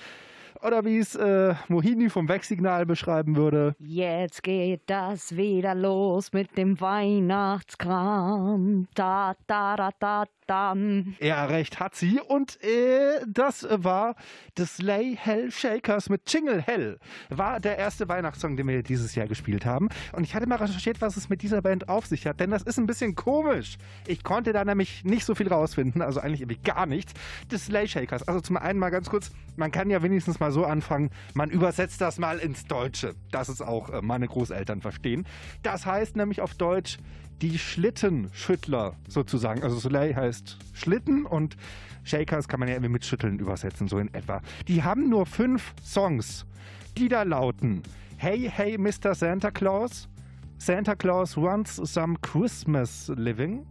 Oder 0.64 0.84
wie 0.86 0.96
es 0.96 1.14
äh, 1.14 1.54
Mohini 1.68 2.08
vom 2.08 2.26
Wegsignal 2.26 2.86
beschreiben 2.86 3.36
würde. 3.36 3.76
Jetzt 3.78 4.42
geht 4.42 4.80
das 4.86 5.36
wieder 5.36 5.74
los 5.74 6.32
mit 6.32 6.56
dem 6.56 6.80
Weihnachtskram. 6.80 8.88
Da, 8.94 9.34
da, 9.46 9.76
da, 9.76 9.90
da, 9.98 10.24
dann. 10.46 11.16
Ja, 11.20 11.44
recht 11.46 11.80
hat 11.80 11.94
sie. 11.94 12.20
Und 12.20 12.62
äh, 12.62 13.20
das 13.26 13.66
war 13.70 14.16
The 14.56 14.64
Sleigh 14.66 15.16
Hell 15.16 15.50
Shakers 15.50 16.08
mit 16.08 16.32
Jingle 16.32 16.60
Hell. 16.60 16.98
War 17.30 17.60
der 17.60 17.78
erste 17.78 18.08
Weihnachtssong, 18.08 18.56
den 18.56 18.68
wir 18.68 18.82
dieses 18.82 19.14
Jahr 19.14 19.26
gespielt 19.26 19.64
haben. 19.64 19.88
Und 20.12 20.24
ich 20.24 20.34
hatte 20.34 20.46
mal 20.46 20.56
recherchiert, 20.56 21.00
was 21.00 21.16
es 21.16 21.28
mit 21.28 21.42
dieser 21.42 21.62
Band 21.62 21.88
auf 21.88 22.06
sich 22.06 22.26
hat, 22.26 22.40
denn 22.40 22.50
das 22.50 22.62
ist 22.62 22.78
ein 22.78 22.86
bisschen 22.86 23.14
komisch. 23.14 23.76
Ich 24.06 24.22
konnte 24.22 24.52
da 24.52 24.64
nämlich 24.64 25.04
nicht 25.04 25.24
so 25.24 25.34
viel 25.34 25.48
rausfinden, 25.48 26.02
also 26.02 26.20
eigentlich 26.20 26.40
irgendwie 26.40 26.62
gar 26.62 26.86
nichts. 26.86 27.12
The 27.50 27.58
Sleigh 27.58 27.88
Shakers. 27.88 28.26
Also 28.28 28.40
zum 28.40 28.56
einen 28.56 28.78
mal 28.78 28.90
ganz 28.90 29.08
kurz, 29.10 29.30
man 29.56 29.70
kann 29.70 29.90
ja 29.90 30.02
wenigstens 30.02 30.40
mal 30.40 30.52
so 30.52 30.64
anfangen, 30.64 31.10
man 31.34 31.50
übersetzt 31.50 32.00
das 32.00 32.18
mal 32.18 32.38
ins 32.38 32.66
Deutsche, 32.66 33.14
dass 33.30 33.48
es 33.48 33.60
auch 33.62 33.90
äh, 33.90 34.02
meine 34.02 34.26
Großeltern 34.26 34.80
verstehen. 34.80 35.26
Das 35.62 35.86
heißt 35.86 36.16
nämlich 36.16 36.40
auf 36.40 36.54
Deutsch 36.54 36.98
die 37.42 37.58
Schlittenschüttler 37.58 38.96
sozusagen. 39.08 39.62
Also 39.62 39.78
Soleil 39.78 40.14
heißt 40.14 40.58
Schlitten 40.72 41.26
und 41.26 41.56
Shakers 42.04 42.48
kann 42.48 42.60
man 42.60 42.68
ja 42.68 42.74
irgendwie 42.74 42.92
mit 42.92 43.04
Schütteln 43.04 43.38
übersetzen, 43.38 43.88
so 43.88 43.98
in 43.98 44.12
etwa. 44.14 44.40
Die 44.68 44.82
haben 44.82 45.08
nur 45.08 45.26
fünf 45.26 45.74
Songs, 45.82 46.46
die 46.96 47.08
da 47.08 47.22
lauten 47.22 47.82
Hey, 48.16 48.50
hey, 48.50 48.78
Mr. 48.78 49.14
Santa 49.14 49.50
Claus, 49.50 50.08
Santa 50.58 50.94
Claus 50.94 51.36
wants 51.36 51.76
some 51.92 52.16
Christmas 52.22 53.10
living, 53.16 53.66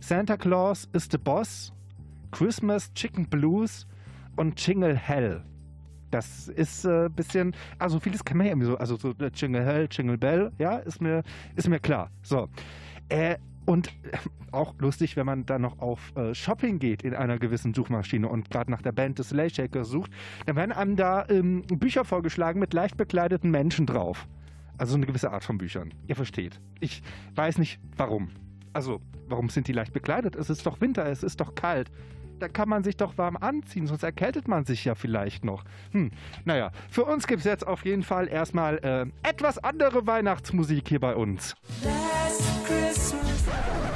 Santa 0.00 0.36
Claus 0.36 0.88
is 0.94 1.08
the 1.10 1.18
boss, 1.18 1.72
Christmas 2.30 2.92
Chicken 2.94 3.26
Blues 3.26 3.86
und 4.36 4.58
Jingle 4.64 4.96
Hell. 4.96 5.42
Das 6.10 6.48
ist 6.48 6.86
ein 6.86 7.06
äh, 7.06 7.08
bisschen, 7.08 7.56
also 7.78 7.98
vieles 7.98 8.24
kann 8.24 8.38
man 8.38 8.46
ja 8.46 8.52
irgendwie 8.52 8.68
so, 8.68 8.78
also 8.78 8.96
so 8.96 9.10
äh, 9.10 9.30
Jingle 9.34 9.64
Hell, 9.64 9.88
Jingle 9.90 10.16
Bell, 10.16 10.52
ja, 10.58 10.76
ist 10.78 11.00
mir, 11.00 11.22
ist 11.56 11.68
mir 11.68 11.80
klar. 11.80 12.10
So. 12.22 12.48
Äh, 13.14 13.36
und 13.64 13.88
äh, 13.88 14.16
auch 14.50 14.74
lustig, 14.78 15.16
wenn 15.16 15.24
man 15.24 15.46
dann 15.46 15.62
noch 15.62 15.78
auf 15.78 16.12
äh, 16.16 16.34
Shopping 16.34 16.80
geht 16.80 17.02
in 17.02 17.14
einer 17.14 17.38
gewissen 17.38 17.72
Suchmaschine 17.72 18.28
und 18.28 18.50
gerade 18.50 18.72
nach 18.72 18.82
der 18.82 18.90
Band 18.90 19.20
des 19.20 19.28
Slay 19.28 19.48
Shakers 19.48 19.88
sucht, 19.88 20.10
dann 20.46 20.56
werden 20.56 20.72
einem 20.72 20.96
da 20.96 21.24
ähm, 21.28 21.62
Bücher 21.62 22.04
vorgeschlagen 22.04 22.58
mit 22.58 22.74
leicht 22.74 22.96
bekleideten 22.96 23.52
Menschen 23.52 23.86
drauf. 23.86 24.26
Also 24.78 24.96
eine 24.96 25.06
gewisse 25.06 25.30
Art 25.30 25.44
von 25.44 25.58
Büchern. 25.58 25.94
Ihr 26.08 26.16
versteht. 26.16 26.60
Ich 26.80 27.02
weiß 27.36 27.58
nicht 27.58 27.78
warum. 27.96 28.30
Also, 28.72 29.00
warum 29.28 29.48
sind 29.48 29.68
die 29.68 29.72
leicht 29.72 29.92
bekleidet? 29.92 30.34
Es 30.34 30.50
ist 30.50 30.66
doch 30.66 30.80
Winter, 30.80 31.06
es 31.06 31.22
ist 31.22 31.40
doch 31.40 31.54
kalt. 31.54 31.92
Da 32.40 32.48
kann 32.48 32.68
man 32.68 32.82
sich 32.82 32.96
doch 32.96 33.16
warm 33.16 33.36
anziehen, 33.36 33.86
sonst 33.86 34.02
erkältet 34.02 34.48
man 34.48 34.64
sich 34.64 34.84
ja 34.84 34.96
vielleicht 34.96 35.44
noch. 35.44 35.62
Hm, 35.92 36.10
naja, 36.44 36.72
für 36.90 37.04
uns 37.04 37.28
gibt 37.28 37.38
es 37.38 37.44
jetzt 37.44 37.64
auf 37.64 37.84
jeden 37.84 38.02
Fall 38.02 38.26
erstmal 38.26 38.78
äh, 38.78 39.06
etwas 39.28 39.62
andere 39.62 40.08
Weihnachtsmusik 40.08 40.88
hier 40.88 40.98
bei 40.98 41.14
uns. 41.14 41.54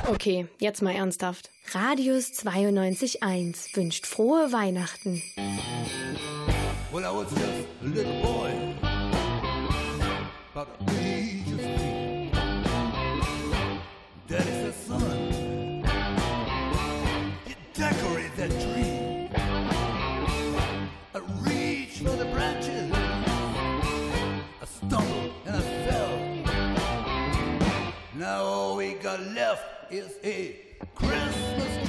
Okay, 0.07 0.47
jetzt 0.59 0.83
mal 0.83 0.95
ernsthaft. 0.95 1.51
Radius 1.73 2.33
92.1 2.33 3.77
wünscht 3.77 4.07
frohe 4.07 4.53
Weihnachten. 4.53 5.23
When 6.91 7.05
I 7.05 7.11
was 7.11 7.29
just 7.31 7.69
a 7.83 7.87
little 7.87 8.23
boy, 8.23 8.51
about 10.55 10.69
the 10.87 10.99
age 10.99 11.53
of 11.53 11.61
three, 11.61 12.31
Daddy 14.27 14.51
said, 14.51 14.75
son, 14.75 15.85
you 17.47 17.55
decorate 17.75 18.35
that 18.37 18.51
tree. 18.51 18.78
Is 29.91 30.19
a 30.23 30.57
Christmas 30.95 31.88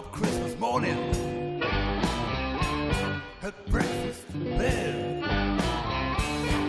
Up 0.00 0.12
Christmas 0.12 0.58
morning, 0.58 1.60
had 3.42 3.52
breakfast 3.66 4.32
bed, 4.32 5.22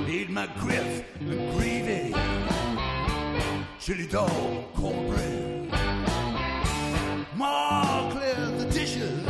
ate 0.06 0.30
my 0.30 0.48
grits 0.60 1.06
and 1.22 1.54
gravy, 1.56 2.14
chili 3.80 4.08
dog, 4.08 4.74
cornbread. 4.76 5.70
Ma 7.38 8.12
cleared 8.12 8.60
the 8.60 8.66
dishes, 8.66 9.26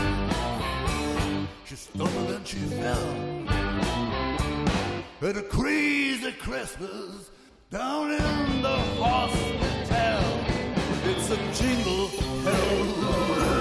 she 1.66 1.76
stumbled 1.76 2.32
and 2.32 2.48
she 2.48 2.58
fell. 2.82 3.14
Had 5.22 5.38
a 5.38 5.44
crazy 5.44 6.32
Christmas 6.32 7.30
down 7.70 8.10
in 8.10 8.64
the 8.64 8.78
hospital. 8.98 9.62
It's 11.04 11.30
a 11.30 11.38
jingle 11.54 12.08
hell. 12.44 13.61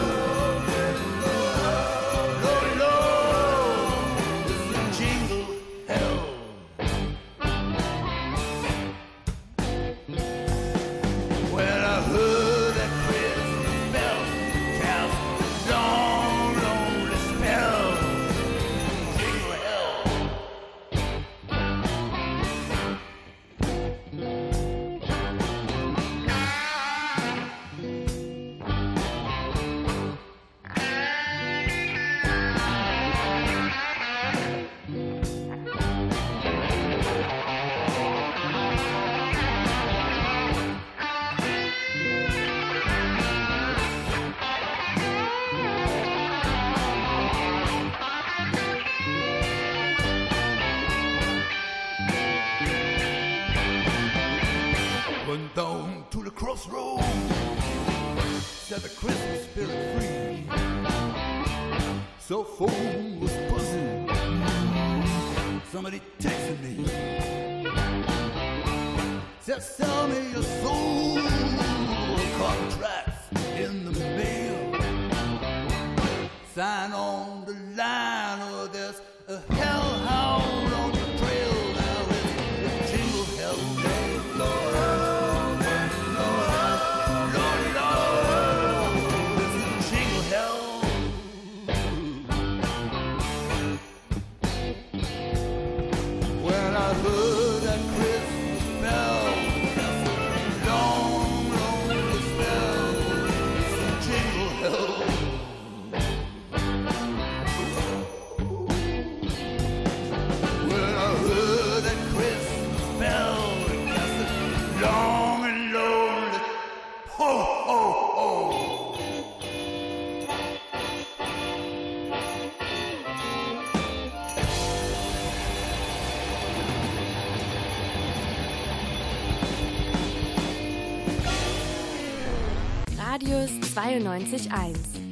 Radius 133.40 133.72
92.1. 133.72 135.09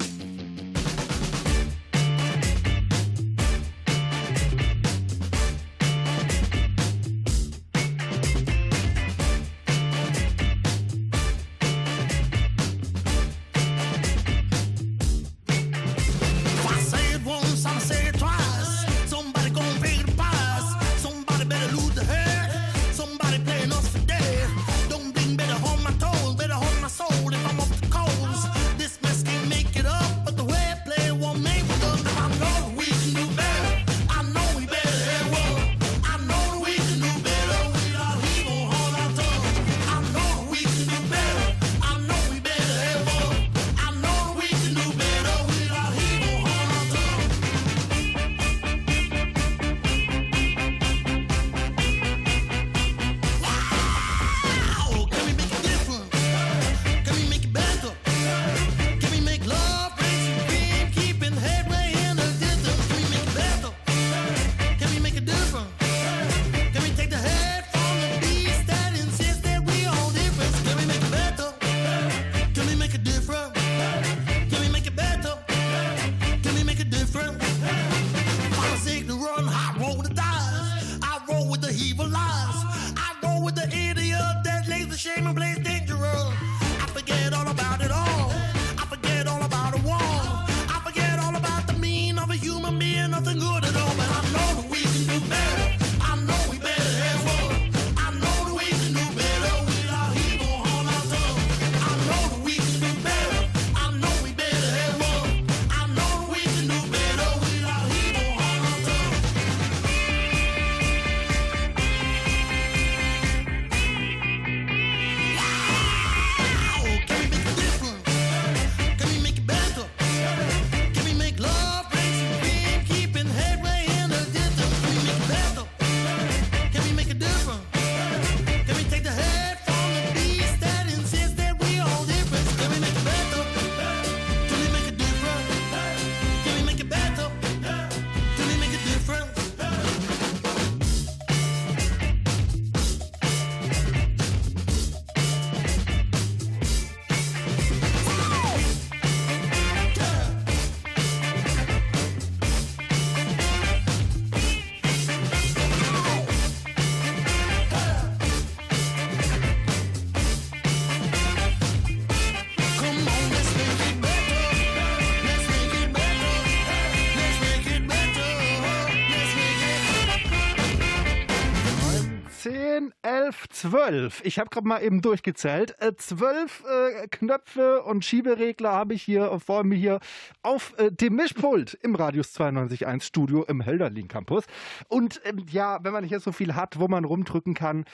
11, 173.69 173.71
12. 173.71 174.23
Ich 174.25 174.39
habe 174.39 174.51
gerade 174.51 174.67
mal 174.67 174.83
eben 174.83 175.03
durchgezählt. 175.03 175.75
Äh, 175.81 175.95
Zwölf 175.97 176.65
äh, 176.65 177.07
Knöpfe 177.09 177.83
und 177.83 178.05
Schieberegler 178.05 178.73
habe 178.73 178.95
ich 178.95 179.03
hier 179.03 179.39
vor 179.45 179.65
mir 179.65 179.77
hier 179.77 180.01
auf 180.43 180.75
äh, 180.79 180.91
dem 180.91 181.17
Mischpult 181.17 181.75
im 181.83 181.95
Radius 181.95 182.35
92.1 182.39 183.03
Studio 183.03 183.45
im 183.45 183.65
Hölderlin 183.65 184.09
Campus. 184.09 184.45
Und 184.89 185.21
ähm, 185.25 185.45
ja, 185.51 185.79
wenn 185.83 185.93
man 185.93 186.05
nicht 186.05 186.19
so 186.21 186.33
viel 186.33 186.55
hat, 186.55 186.79
wo 186.79 186.89
man 186.89 187.05
rumdrücken 187.05 187.55
kann, 187.55 187.85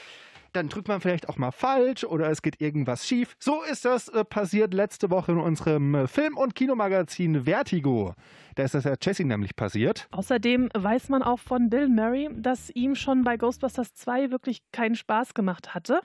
dann 0.54 0.68
drückt 0.68 0.88
man 0.88 1.00
vielleicht 1.00 1.28
auch 1.28 1.36
mal 1.36 1.50
falsch 1.50 2.04
oder 2.04 2.30
es 2.30 2.42
geht 2.42 2.60
irgendwas 2.60 3.06
schief. 3.06 3.34
So 3.38 3.62
ist 3.62 3.84
das 3.84 4.08
äh, 4.08 4.24
passiert 4.24 4.72
letzte 4.72 5.10
Woche 5.10 5.32
in 5.32 5.38
unserem 5.38 5.94
äh, 5.94 6.06
Film- 6.06 6.36
und 6.36 6.54
Kinomagazin 6.54 7.44
Vertigo. 7.44 8.14
Da 8.54 8.62
ist 8.62 8.74
das 8.74 8.84
ja 8.84 8.94
Jessie 9.00 9.24
nämlich 9.24 9.56
passiert. 9.56 10.06
Außerdem 10.12 10.70
weiß 10.74 11.08
man 11.08 11.22
auch 11.22 11.40
von 11.40 11.70
Bill 11.70 11.88
Murray, 11.88 12.30
dass 12.36 12.70
ihm 12.70 12.94
schon 12.94 13.24
bei 13.24 13.36
Ghostbusters 13.36 13.94
2 13.94 14.30
wirklich 14.30 14.62
keinen 14.72 14.94
Spaß 14.94 15.34
gemacht 15.34 15.74
hatte. 15.74 16.00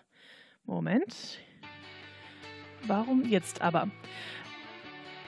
Moment. 0.66 1.40
Warum 2.88 3.24
jetzt 3.26 3.62
aber? 3.62 3.90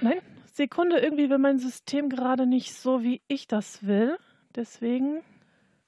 Nein, 0.02 0.20
Sekunde, 0.46 0.98
irgendwie 0.98 1.30
will 1.30 1.38
mein 1.38 1.60
System 1.60 2.10
gerade 2.10 2.48
nicht 2.48 2.74
so, 2.74 3.04
wie 3.04 3.22
ich 3.28 3.48
das 3.48 3.86
will. 3.86 4.18
Deswegen 4.56 5.22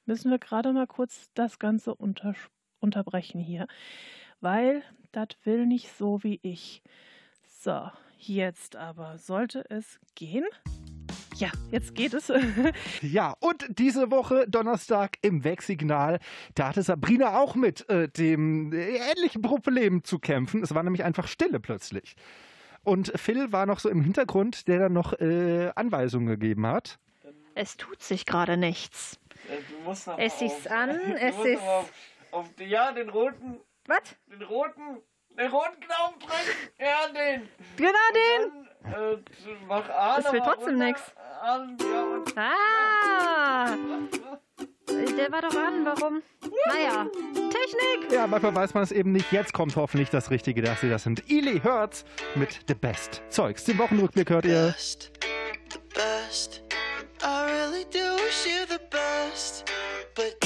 müssen 0.05 0.31
wir 0.31 0.39
gerade 0.39 0.71
mal 0.73 0.87
kurz 0.87 1.29
das 1.33 1.59
Ganze 1.59 1.95
unter, 1.95 2.35
unterbrechen 2.83 3.39
hier. 3.41 3.67
Weil 4.41 4.83
das 5.11 5.29
will 5.43 5.65
nicht 5.65 5.89
so, 5.97 6.21
wie 6.23 6.39
ich. 6.43 6.81
So, 7.61 7.89
jetzt 8.19 8.75
aber 8.75 9.17
sollte 9.17 9.65
es 9.69 9.99
gehen. 10.15 10.45
Ja, 11.35 11.49
jetzt 11.71 11.95
geht 11.95 12.13
es. 12.13 12.31
Ja, 13.01 13.35
und 13.39 13.65
diese 13.79 14.11
Woche 14.11 14.45
Donnerstag 14.47 15.17
im 15.21 15.43
Wegsignal, 15.43 16.19
da 16.55 16.67
hatte 16.69 16.83
Sabrina 16.83 17.39
auch 17.39 17.55
mit 17.55 17.89
äh, 17.89 18.07
dem 18.09 18.71
äh, 18.71 18.97
ähnlichen 19.11 19.41
Problem 19.41 20.03
zu 20.03 20.19
kämpfen. 20.19 20.61
Es 20.61 20.75
war 20.75 20.83
nämlich 20.83 21.03
einfach 21.03 21.27
Stille 21.27 21.59
plötzlich. 21.59 22.15
Und 22.83 23.11
Phil 23.15 23.51
war 23.51 23.65
noch 23.65 23.79
so 23.79 23.89
im 23.89 24.01
Hintergrund, 24.01 24.67
der 24.67 24.77
dann 24.79 24.93
noch 24.93 25.13
äh, 25.19 25.71
Anweisungen 25.75 26.27
gegeben 26.27 26.67
hat. 26.67 26.99
Es 27.55 27.77
tut 27.77 28.01
sich 28.01 28.25
gerade 28.25 28.57
nichts. 28.57 29.19
Du 29.47 29.89
musst 29.89 30.07
noch 30.07 30.17
Es 30.19 30.41
ist 30.41 30.69
an, 30.69 30.89
du 31.05 31.13
es 31.17 31.35
musst 31.35 31.47
ist- 31.47 31.61
Auf, 32.33 32.47
ja, 32.59 32.91
den 32.91 33.09
roten. 33.09 33.59
Was? 33.87 34.01
Den 34.27 34.41
roten. 34.41 35.01
Den 35.37 35.51
roten 35.51 35.79
Knopf 35.79 36.17
drücken. 36.19 36.69
Ja, 36.79 37.07
den. 37.07 37.49
Genau 37.77 37.91
den. 38.13 38.67
Äh, 38.91 39.17
mach. 39.67 39.87
Es 40.17 40.31
will 40.31 40.41
aber 40.41 40.53
trotzdem 40.53 40.77
nix. 40.77 41.01
An, 41.41 41.77
ja, 41.79 42.03
und 42.03 42.37
Ah! 42.37 43.77
Der 45.17 45.31
war 45.31 45.41
doch 45.41 45.55
an, 45.55 45.85
warum? 45.85 46.21
Naja, 46.67 47.07
Technik! 47.33 48.11
Ja, 48.11 48.27
manchmal 48.27 48.55
weiß 48.55 48.73
man 48.73 48.83
es 48.83 48.91
eben 48.91 49.11
nicht. 49.11 49.31
Jetzt 49.31 49.53
kommt 49.53 49.75
hoffentlich 49.75 50.09
das 50.09 50.31
Richtige, 50.31 50.61
dass 50.61 50.81
sie 50.81 50.89
das 50.89 51.03
sind. 51.03 51.29
Eli 51.29 51.59
Hurts 51.61 52.03
mit 52.35 52.59
The 52.67 52.73
Best. 52.73 53.21
Zeugs. 53.29 53.63
Den 53.63 53.77
Wochenrückblick 53.77 54.29
hört 54.29 54.45
ihr. 54.45 54.73
best. 55.93 56.63
I 57.21 57.45
really 57.45 57.85
do 57.85 58.15
wish 58.23 58.45
you 58.45 58.65
the 58.67 58.79
best. 58.89 59.71
But 60.15 60.39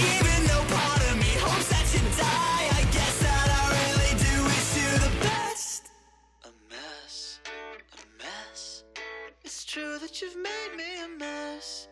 true 9.78 10.00
that 10.00 10.22
you've 10.22 10.36
made 10.38 10.74
me 10.76 10.90
a 11.06 11.20
mess. 11.20 11.88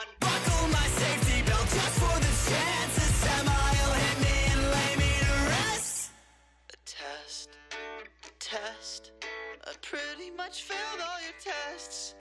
Unbuckle 0.00 0.68
my 0.68 0.86
safety 1.02 1.42
belt 1.42 1.68
just 1.78 1.96
for 2.02 2.16
the 2.26 2.34
chance 2.48 2.92
that 2.98 3.12
Semi 3.22 3.70
will 3.78 3.96
hit 4.04 4.18
me 4.26 4.36
and 4.52 4.60
lay 4.76 4.92
me 5.02 5.12
to 5.26 5.34
rest. 5.52 6.10
A 6.72 6.76
test, 6.86 7.50
a 8.24 8.30
test. 8.38 9.12
I 9.66 9.72
pretty 9.82 10.30
much 10.36 10.62
failed 10.62 11.00
all 11.06 11.20
your 11.26 11.38
tests. 11.52 12.14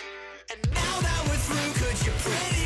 And 0.51 0.59
now 0.73 0.95
that 0.99 1.21
we're 1.27 1.43
through, 1.47 1.71
could 1.79 2.05
you 2.05 2.13
pretty 2.25 2.56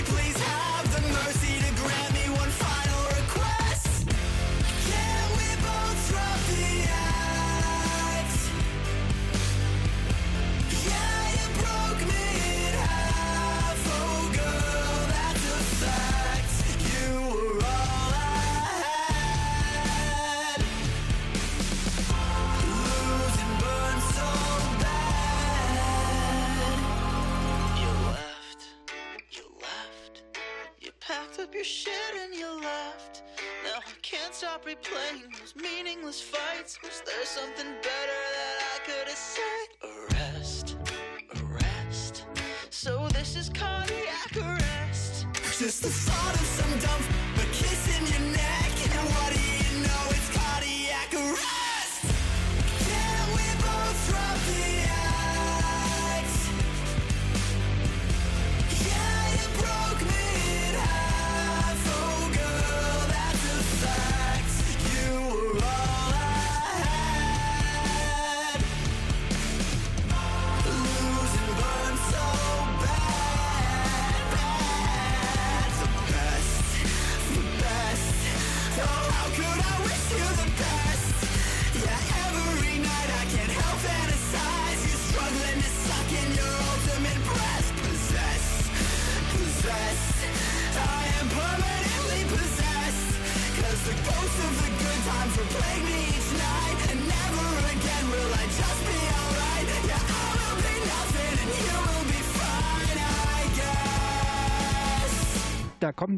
up 31.52 31.56
your 31.56 31.64
shit 31.66 31.94
and 32.24 32.34
you 32.34 32.48
left. 32.62 33.24
Now 33.64 33.80
I 33.80 33.92
can't 34.02 34.34
stop 34.34 34.66
replaying 34.66 35.38
those 35.38 35.54
meaningless 35.56 36.22
fights. 36.22 36.82
Was 36.82 37.04
there 37.06 37.26
something 37.26 37.66
better 37.66 38.22
that 38.38 38.58
I 38.74 38.80
could 38.86 39.08
have 39.08 39.18
said? 39.18 39.68
Arrest, 39.84 40.78
arrest. 41.36 42.26
So 42.70 43.08
this 43.10 43.36
is 43.36 43.50
cardiac 43.50 44.38
arrest. 44.38 45.28
Just 45.60 45.84
the 45.84 45.90
thought 45.90 46.36
of 46.36 46.46
some 46.46 46.80
dumb 46.80 47.31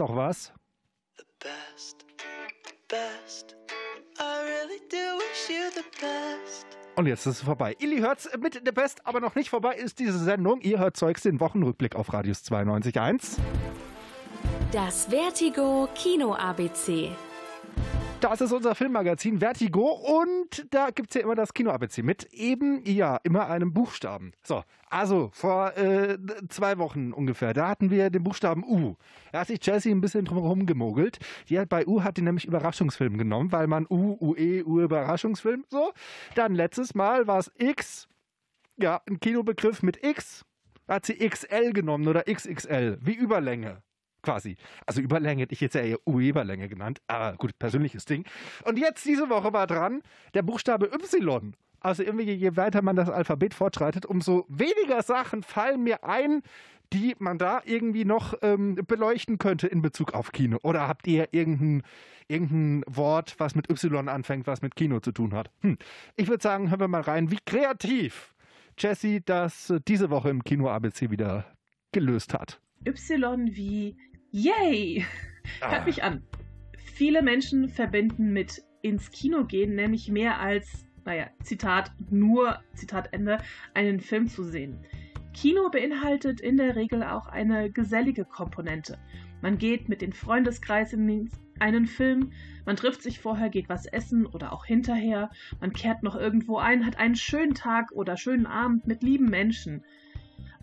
noch 0.04 0.16
was. 0.16 0.52
Best, 1.40 2.06
best. 2.90 3.56
I 4.20 4.44
really 4.44 4.82
do 4.90 5.18
wish 5.18 5.50
you 5.50 5.70
the 5.74 5.84
best. 6.00 6.66
Und 6.96 7.08
jetzt 7.08 7.26
ist 7.26 7.38
es 7.38 7.42
vorbei. 7.42 7.76
Illy 7.80 8.00
hört's 8.00 8.30
mit 8.38 8.62
The 8.66 8.72
Best, 8.72 9.06
aber 9.06 9.20
noch 9.20 9.36
nicht 9.36 9.50
vorbei 9.50 9.76
ist 9.76 10.00
diese 10.00 10.20
Sendung. 10.20 10.62
Ihr 10.62 10.80
hört 10.80 10.98
Zeugs 10.98 11.24
den 11.24 11.40
Wochenrückblick 11.40 11.96
auf 11.96 12.14
Radius 12.14 12.44
92.1. 12.44 13.38
Das 14.72 15.06
Vertigo 15.06 15.88
Kino 15.96 16.36
ABC. 16.36 17.10
Das 18.24 18.40
ist 18.40 18.54
unser 18.54 18.74
Filmmagazin 18.74 19.40
Vertigo 19.40 20.22
und 20.22 20.74
da 20.74 20.92
gibt 20.92 21.10
es 21.10 21.16
ja 21.16 21.24
immer 21.24 21.36
das 21.36 21.54
Kino-ABC 21.54 22.04
mit 22.04 22.32
eben, 22.32 22.82
ja, 22.86 23.20
immer 23.24 23.50
einem 23.50 23.74
Buchstaben. 23.74 24.32
So, 24.44 24.64
also 24.90 25.30
vor 25.34 25.76
äh, 25.76 26.18
zwei 26.48 26.78
Wochen 26.78 27.12
ungefähr, 27.12 27.54
da 27.54 27.68
hatten 27.68 27.92
wir 27.92 28.10
den 28.10 28.24
Buchstaben 28.24 28.64
U. 28.64 28.96
Da 29.34 29.42
hat 29.42 29.48
sich 29.48 29.60
Jessie 29.62 29.92
ein 29.92 30.00
bisschen 30.00 30.24
drumherum 30.24 30.66
gemogelt. 30.66 31.20
Die 31.50 31.60
hat 31.60 31.68
bei 31.68 31.86
U 31.86 32.02
hat 32.02 32.16
die 32.16 32.22
nämlich 32.22 32.46
Überraschungsfilm 32.46 33.18
genommen, 33.18 33.52
weil 33.52 33.68
man 33.68 33.86
U, 33.90 34.16
UE, 34.22 34.64
U-Überraschungsfilm, 34.66 35.66
so. 35.68 35.92
Dann 36.36 36.56
letztes 36.56 36.96
Mal 36.96 37.28
war 37.28 37.40
es 37.40 37.52
X, 37.58 38.08
ja, 38.78 39.02
ein 39.06 39.20
Kinobegriff 39.20 39.84
mit 39.84 40.02
X. 40.02 40.46
Da 40.88 40.94
hat 40.96 41.06
sie 41.06 41.18
XL 41.18 41.74
genommen 41.74 42.08
oder 42.08 42.24
XXL, 42.24 43.00
wie 43.02 43.16
Überlänge 43.16 43.84
quasi. 44.24 44.58
Also 44.88 45.02
Überlänge 45.02 45.44
hätte 45.44 45.54
ich 45.54 45.62
jetzt 45.62 45.76
eher 45.76 46.00
U-Überlänge 46.08 46.68
genannt. 46.68 47.02
Aber 47.08 47.38
gut, 47.38 47.58
persönliches 47.60 48.06
Ding. 48.06 48.26
Und 48.66 48.80
jetzt 48.80 49.06
diese 49.06 49.30
Woche 49.30 49.54
war 49.54 49.68
dran 49.68 50.02
der 50.34 50.42
Buchstabe 50.42 50.88
Y. 50.88 51.56
Also 51.80 52.02
irgendwie, 52.02 52.32
je 52.32 52.56
weiter 52.56 52.82
man 52.82 52.96
das 52.96 53.10
Alphabet 53.10 53.54
fortschreitet, 53.54 54.06
umso 54.06 54.46
weniger 54.48 55.04
Sachen 55.04 55.44
fallen 55.44 55.84
mir 55.84 56.06
ein, 56.06 56.42
die 56.94 57.16
man 57.20 57.38
da 57.38 57.62
irgendwie 57.66 58.06
noch 58.06 58.36
ähm, 58.42 58.76
beleuchten 58.88 59.38
könnte 59.38 59.68
in 59.68 59.82
Bezug 59.82 60.14
auf 60.14 60.32
Kino. 60.32 60.60
Oder 60.64 60.88
habt 60.88 61.08
ihr 61.08 61.30
irgendein, 61.32 61.84
irgendein 62.28 62.84
Wort, 62.88 63.36
was 63.38 63.56
mit 63.56 63.70
Y 63.70 64.08
anfängt, 64.08 64.48
was 64.48 64.62
mit 64.62 64.76
Kino 64.76 65.00
zu 65.02 65.12
tun 65.12 65.34
hat? 65.34 65.52
Hm. 65.62 65.78
Ich 66.16 66.30
würde 66.30 66.42
sagen, 66.42 66.70
hören 66.70 66.80
wir 66.80 66.88
mal 66.88 67.02
rein, 67.02 67.32
wie 67.32 67.40
kreativ 67.46 68.34
Jessie 68.78 69.22
das 69.26 69.70
äh, 69.70 69.80
diese 69.86 70.10
Woche 70.10 70.30
im 70.30 70.44
Kino 70.44 70.70
ABC 70.70 71.10
wieder 71.10 71.46
gelöst 71.92 72.34
hat. 72.34 72.62
Y 72.86 73.56
wie 73.56 73.98
Yay! 74.36 75.06
Hört 75.60 75.82
Ah. 75.82 75.86
mich 75.86 76.02
an. 76.02 76.24
Viele 76.96 77.22
Menschen 77.22 77.70
verbinden 77.70 78.34
mit 78.34 78.64
ins 78.82 79.12
Kino 79.12 79.46
gehen 79.46 79.76
nämlich 79.76 80.10
mehr 80.10 80.40
als, 80.40 80.88
naja, 81.06 81.30
Zitat, 81.44 81.92
nur, 82.10 82.58
Zitat 82.74 83.14
Ende, 83.14 83.38
einen 83.76 84.00
Film 84.00 84.26
zu 84.26 84.44
sehen. 84.44 84.80
Kino 85.36 85.70
beinhaltet 85.70 86.42
in 86.42 86.58
der 86.58 86.76
Regel 86.76 87.04
auch 87.04 87.28
eine 87.28 87.70
gesellige 87.70 88.26
Komponente. 88.26 88.98
Man 89.44 89.60
geht 89.60 89.88
mit 89.88 90.02
dem 90.02 90.14
Freundeskreis 90.14 90.94
in 90.94 91.30
einen 91.60 91.86
Film, 91.86 92.32
man 92.66 92.76
trifft 92.76 93.04
sich 93.04 93.20
vorher, 93.20 93.50
geht 93.50 93.70
was 93.70 93.86
essen 93.86 94.26
oder 94.26 94.52
auch 94.52 94.66
hinterher, 94.66 95.30
man 95.62 95.74
kehrt 95.74 96.02
noch 96.02 96.16
irgendwo 96.16 96.58
ein, 96.58 96.88
hat 96.88 96.98
einen 96.98 97.16
schönen 97.16 97.54
Tag 97.54 97.92
oder 97.92 98.18
schönen 98.18 98.48
Abend 98.48 98.88
mit 98.88 99.04
lieben 99.04 99.30
Menschen. 99.30 99.84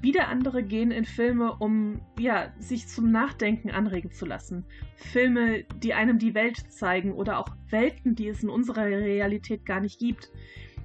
Wieder 0.00 0.28
andere 0.28 0.62
gehen 0.62 0.90
in 0.90 1.04
Filme, 1.04 1.56
um 1.58 2.00
ja, 2.18 2.52
sich 2.58 2.88
zum 2.88 3.10
Nachdenken 3.10 3.70
anregen 3.70 4.10
zu 4.10 4.24
lassen. 4.24 4.64
Filme, 4.96 5.64
die 5.82 5.92
einem 5.92 6.18
die 6.18 6.34
Welt 6.34 6.72
zeigen 6.72 7.12
oder 7.12 7.38
auch 7.38 7.48
Welten, 7.68 8.14
die 8.14 8.28
es 8.28 8.42
in 8.42 8.48
unserer 8.48 8.86
Realität 8.86 9.66
gar 9.66 9.80
nicht 9.80 9.98
gibt. 9.98 10.30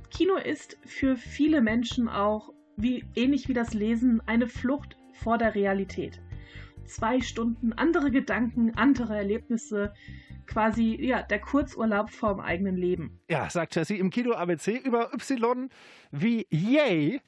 Kino 0.10 0.36
ist 0.36 0.78
für 0.86 1.16
viele 1.16 1.62
Menschen 1.62 2.10
auch, 2.10 2.52
wie, 2.78 3.06
ähnlich 3.16 3.48
wie 3.48 3.54
das 3.54 3.74
Lesen, 3.74 4.22
eine 4.26 4.48
Flucht 4.48 4.98
vor 5.14 5.38
der 5.38 5.56
Realität. 5.56 6.22
Zwei 6.86 7.22
Stunden 7.22 7.74
andere 7.74 8.12
Gedanken, 8.12 8.76
andere 8.76 9.16
Erlebnisse, 9.16 9.94
quasi 10.48 10.98
ja, 11.00 11.22
der 11.24 11.40
Kurzurlaub 11.40 12.10
vorm 12.10 12.40
eigenen 12.40 12.78
Leben. 12.78 13.20
Ja, 13.30 13.50
sagt 13.50 13.76
Jessie 13.76 14.00
im 14.00 14.10
Kino 14.10 14.34
ABC 14.34 14.78
über 14.78 15.14
Y 15.14 15.70
wie 16.12 16.48
Yay. 16.50 17.22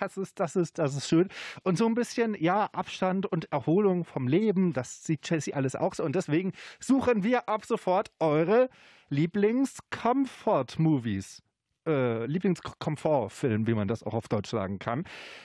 Das 0.00 0.16
ist, 0.16 0.40
das 0.40 0.56
ist, 0.56 0.78
das 0.78 0.96
ist 0.96 1.08
schön. 1.08 1.28
Und 1.62 1.78
so 1.78 1.86
ein 1.86 1.94
bisschen, 1.94 2.34
ja, 2.38 2.68
Abstand 2.72 3.26
und 3.26 3.52
Erholung 3.52 4.04
vom 4.04 4.26
Leben, 4.26 4.72
das 4.72 5.04
sieht 5.04 5.30
Jessie 5.30 5.54
alles 5.54 5.76
auch 5.76 5.94
so. 5.94 6.02
Und 6.02 6.16
deswegen 6.16 6.50
suchen 6.80 7.22
wir 7.22 7.48
ab 7.48 7.64
sofort 7.64 8.10
eure 8.18 8.68
Lieblings-Comfort-Movies. 9.08 11.45
Äh, 11.86 12.26
Lieblingskomfortfilm, 12.26 13.66
wie 13.66 13.74
man 13.74 13.86
das 13.86 14.02
auch 14.02 14.14
auf 14.14 14.26
Deutsch 14.28 14.50
sagen 14.50 14.80
kann. 14.80 15.04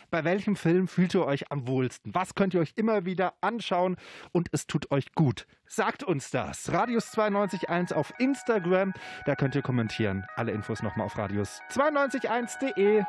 Bei 0.10 0.24
welchem 0.24 0.56
Film 0.56 0.88
fühlt 0.88 1.14
ihr 1.14 1.26
euch 1.26 1.52
am 1.52 1.68
wohlsten? 1.68 2.16
Was 2.16 2.34
könnt 2.34 2.56
ihr 2.56 2.62
euch 2.62 2.74
immer 2.76 3.06
wieder 3.06 3.34
anschauen 3.42 3.96
und 4.32 4.50
es 4.52 4.66
tut 4.66 4.90
euch 4.90 5.14
gut? 5.14 5.46
Sagt 5.68 6.04
uns 6.04 6.32
das. 6.32 6.72
Radius 6.74 7.14
92.1 7.14 7.94
auf 7.94 8.12
Instagram, 8.18 8.94
da 9.26 9.36
könnt 9.36 9.54
ihr 9.54 9.62
kommentieren. 9.62 10.26
Alle 10.36 10.52
Infos 10.52 10.82
nochmal 10.82 11.06
auf 11.06 11.16
radius921.de. 11.16 13.04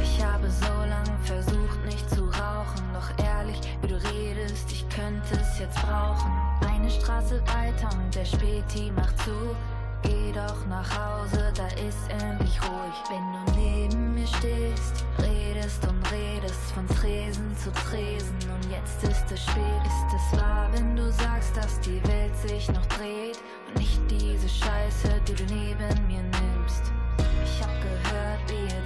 Ich 0.00 0.24
habe 0.24 0.48
so 0.48 0.66
lange 0.66 1.18
versucht, 1.24 1.84
nicht 1.84 2.08
zu 2.10 2.26
rauchen. 2.26 2.84
Doch 2.94 3.24
ehrlich, 3.24 3.60
wie 3.82 3.88
du 3.88 3.96
redest, 3.96 4.70
ich 4.70 4.88
könnte 4.88 5.34
es 5.40 5.58
jetzt 5.58 5.82
brauchen. 5.82 6.30
Eine 6.66 6.90
Straße 6.90 7.42
weiter 7.42 7.90
und 7.98 8.14
der 8.14 8.24
Späti 8.24 8.92
macht 8.92 9.18
zu. 9.18 9.54
Geh 10.06 10.32
doch 10.32 10.66
nach 10.68 10.88
Hause, 10.88 11.52
da 11.56 11.66
ist 11.66 12.08
endlich 12.22 12.60
ruhig. 12.62 12.96
Wenn 13.10 13.32
du 13.32 13.60
neben 13.60 14.14
mir 14.14 14.26
stehst, 14.26 15.04
redest 15.18 15.82
und 15.88 16.00
redest 16.12 16.72
von 16.72 16.86
Tresen 16.86 17.56
zu 17.56 17.72
Tresen. 17.72 18.38
Und 18.54 18.70
jetzt 18.70 19.02
ist 19.02 19.32
es 19.32 19.42
spät. 19.42 19.82
Ist 19.84 20.14
es 20.14 20.40
wahr, 20.40 20.68
wenn 20.72 20.94
du 20.94 21.10
sagst, 21.10 21.56
dass 21.56 21.80
die 21.80 22.00
Welt 22.06 22.36
sich 22.36 22.68
noch 22.68 22.86
dreht? 22.86 23.38
Und 23.68 23.78
nicht 23.78 24.00
diese 24.08 24.48
Scheiße, 24.48 25.20
die 25.26 25.34
du 25.34 25.44
neben 25.52 26.06
mir 26.06 26.22
nimmst. 26.22 26.92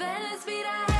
ven, 0.00 0.30
respira. 0.30 0.99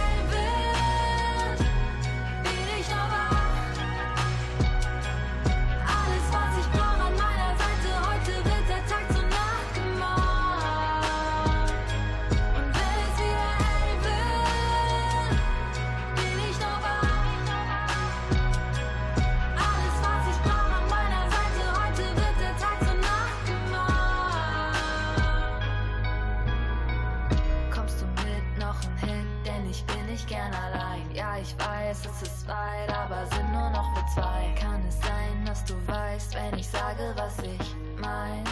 weißt, 36.21 36.35
wenn 36.35 36.59
ich 36.59 36.67
sage, 36.67 37.15
was 37.17 37.39
ich 37.39 37.75
mein. 37.99 38.45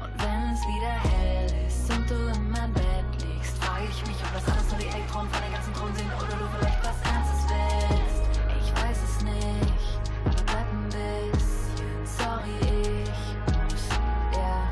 Und 0.00 0.22
wenn 0.22 0.52
es 0.52 0.60
wieder 0.62 0.94
hell 1.10 1.66
ist 1.66 1.90
und 1.90 2.08
du 2.08 2.14
in 2.14 2.50
mein 2.50 2.72
Bett 2.72 3.22
liegst, 3.22 3.62
frage 3.62 3.84
ich 3.90 4.06
mich, 4.06 4.16
ob 4.22 4.32
das 4.34 4.54
alles 4.54 4.70
nur 4.70 4.78
die 4.78 4.86
Elektronen 4.86 5.30
von 5.30 5.42
den 5.42 5.52
ganzen 5.52 5.72
Drohnen 5.74 5.96
sind 5.96 6.12
oder 6.14 6.36
du 6.36 6.46
vielleicht 6.58 6.80
was 6.84 6.98
Ernstes 7.10 7.42
willst. 7.50 8.22
Ich 8.60 8.82
weiß 8.82 8.98
es 9.02 9.24
nicht, 9.24 10.00
aber 10.24 10.42
bleib 10.46 10.66
ein 10.70 10.88
bisschen. 10.88 12.06
Sorry, 12.06 12.56
ich. 12.62 13.24
muss, 13.50 13.88
Ja, 14.32 14.70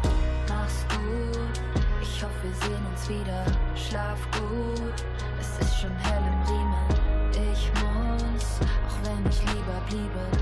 mach's 0.49 0.85
gut. 0.89 1.61
Ich 2.03 2.23
hoffe, 2.23 2.43
wir 2.43 2.55
sehen 2.55 2.87
uns 2.87 3.09
wieder. 3.09 3.45
Schlaf 3.75 4.21
gut, 4.33 5.05
es 5.41 5.67
ist 5.67 5.81
schon 5.81 5.97
hell 5.97 6.23
im 6.23 6.43
Riemen. 6.47 7.53
Ich 7.53 7.71
muss, 7.83 8.61
auch 8.87 8.99
wenn 9.03 9.27
ich 9.29 9.41
lieber 9.53 9.81
bliebe. 9.89 10.40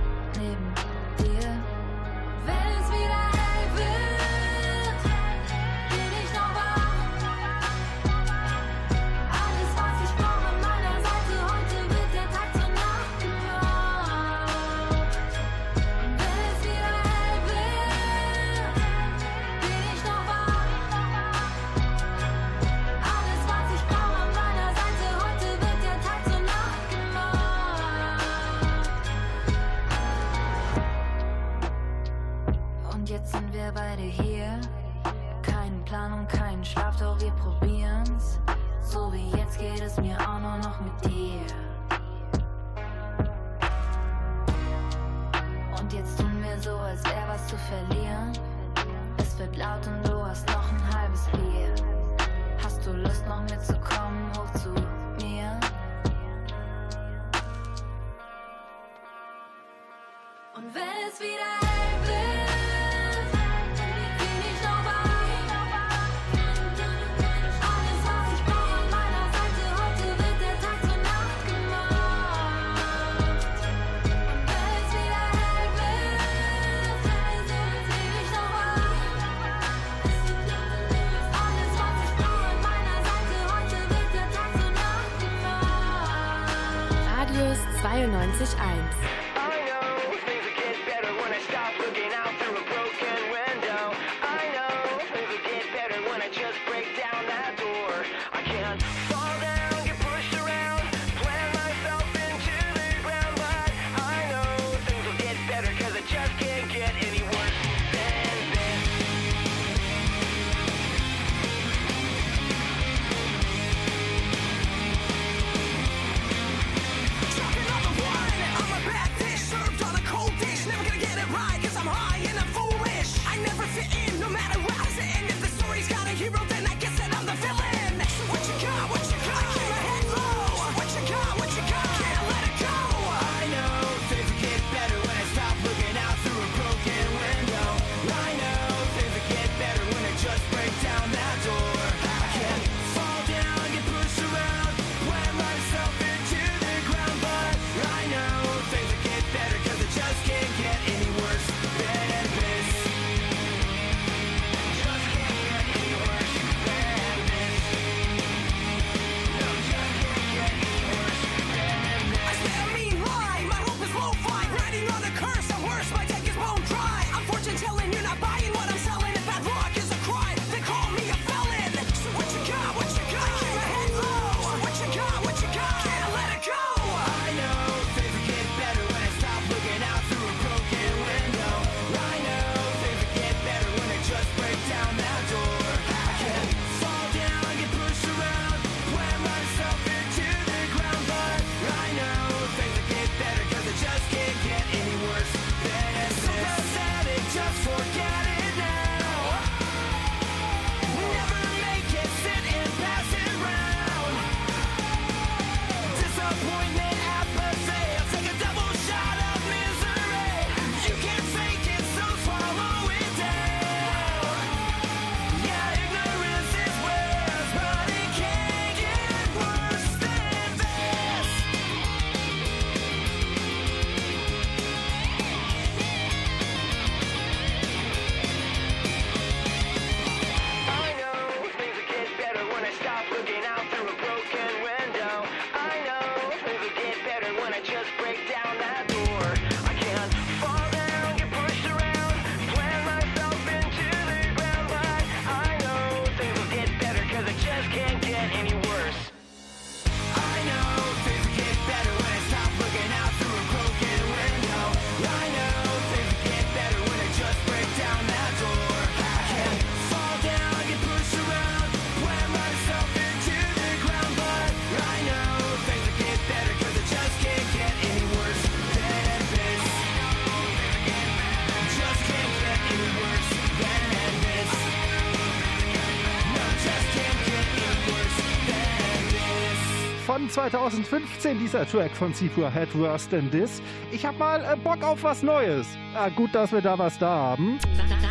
2015, 280.39 281.37
dieser 281.41 281.67
Track 281.67 281.91
von 281.97 282.15
Sipur 282.15 282.49
Head 282.49 282.69
Worse 282.79 283.11
Than 283.11 283.29
This. 283.29 283.61
Ich 283.91 284.07
hab 284.07 284.17
mal 284.21 284.41
äh, 284.45 284.55
Bock 284.55 284.85
auf 284.85 285.03
was 285.03 285.25
Neues. 285.25 285.67
Ah, 285.97 286.11
gut, 286.11 286.33
dass 286.33 286.53
wir 286.53 286.61
da 286.61 286.79
was 286.79 286.97
da 286.97 287.09
haben. 287.09 287.59